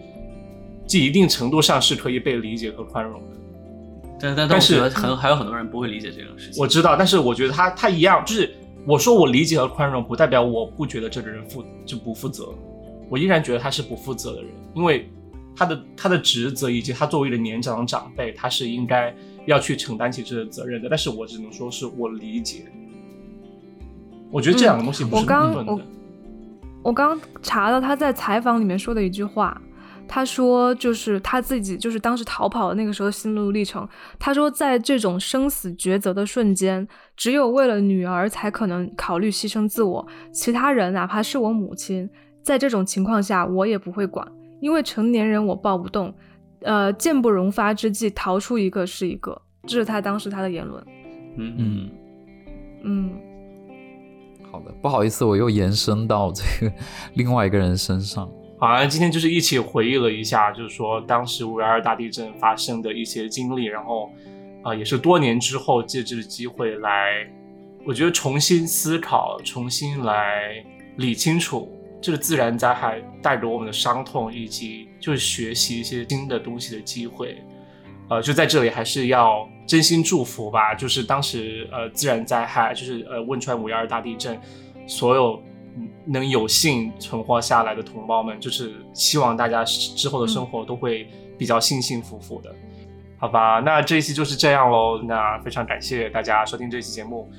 [0.88, 3.36] 即一定程度上是可以被理解和宽容的，
[4.18, 6.60] 但但但是很还有很多人不会理解这个事情。
[6.60, 8.52] 我知道，但是我觉得他他一样，就是
[8.86, 12.48] 我说我理解和宽容，不代表我不觉得这个人负就不负责，
[13.10, 15.08] 我依然觉得他是不负责的人，因为
[15.54, 19.14] 他的他的职责以及他作为一个年长的长辈，他是应该
[19.44, 20.88] 要去承担起这个责任的。
[20.88, 22.64] 但是我只能说是我理解，
[24.30, 25.84] 我觉得这两个东西不是矛盾的。
[26.82, 29.60] 我刚查到他在采访里面说的一句话。
[30.08, 33.86] 他说，就是他自己，就是当时逃跑的那个时候心路历程。
[34.18, 42.08] 他说，在这种生死抉择的瞬间，只有为了女儿才可能考虑牺牲自我，其他人哪怕是我母亲，
[42.42, 44.26] 在这种情况下我也不会管，
[44.60, 46.12] 因为成年人我抱不动。
[46.62, 50.82] 呃，箭不容发之际，逃出一个是一个，这是他当时他的言论。
[51.36, 51.90] 嗯嗯
[52.82, 53.10] 嗯，
[54.50, 56.72] 好的，不好意思，我又延伸到这个
[57.14, 58.28] 另外一个人身上。
[58.60, 64.10] 好像今天就是一起回忆了一下，就是说当时五幺二大地震发生的一些经历，然后，
[64.64, 67.24] 啊，也是多年之后借这个机会来，
[67.86, 70.64] 我觉得重新思考，重新来
[70.96, 77.38] 理清楚这个自然灾害带给我们的伤痛，以及就是学习一些新的东西的机会，
[78.10, 84.36] 呃，就在这里还是要真心祝福吧，就是当时呃自然灾害，就是呃汶川五幺二大地震，
[84.88, 85.40] 所有。
[86.06, 92.54] 能有幸存活下来的同胞们，就是希望大家之后的生活都会比较幸幸福福的，
[93.18, 93.60] 好吧？
[93.64, 95.00] 那这一期就是这样喽。
[95.02, 97.30] 那非常感谢大家收听这期节目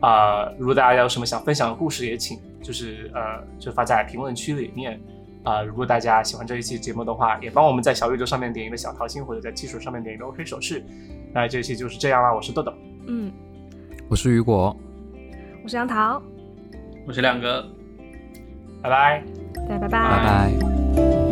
[0.00, 0.44] 啊！
[0.58, 5.00] 如果大家有什么想分享的故事，也请就是呃就发在评论区里面
[5.42, 5.62] 啊。
[5.62, 10.84] 如果大家喜欢这一期节目的话，也帮我们在小宇宙上面点一个小桃心，或者在技术上面点一个 OK 手势。
[11.32, 12.72] 那这一期就是这样啦，我是豆豆，
[13.08, 13.32] 嗯，
[14.08, 14.76] 我是雨果，
[15.62, 16.22] 我是杨桃，
[17.06, 17.73] 我是亮哥。
[18.84, 19.22] 拜拜，
[19.66, 21.23] 拜拜，拜拜。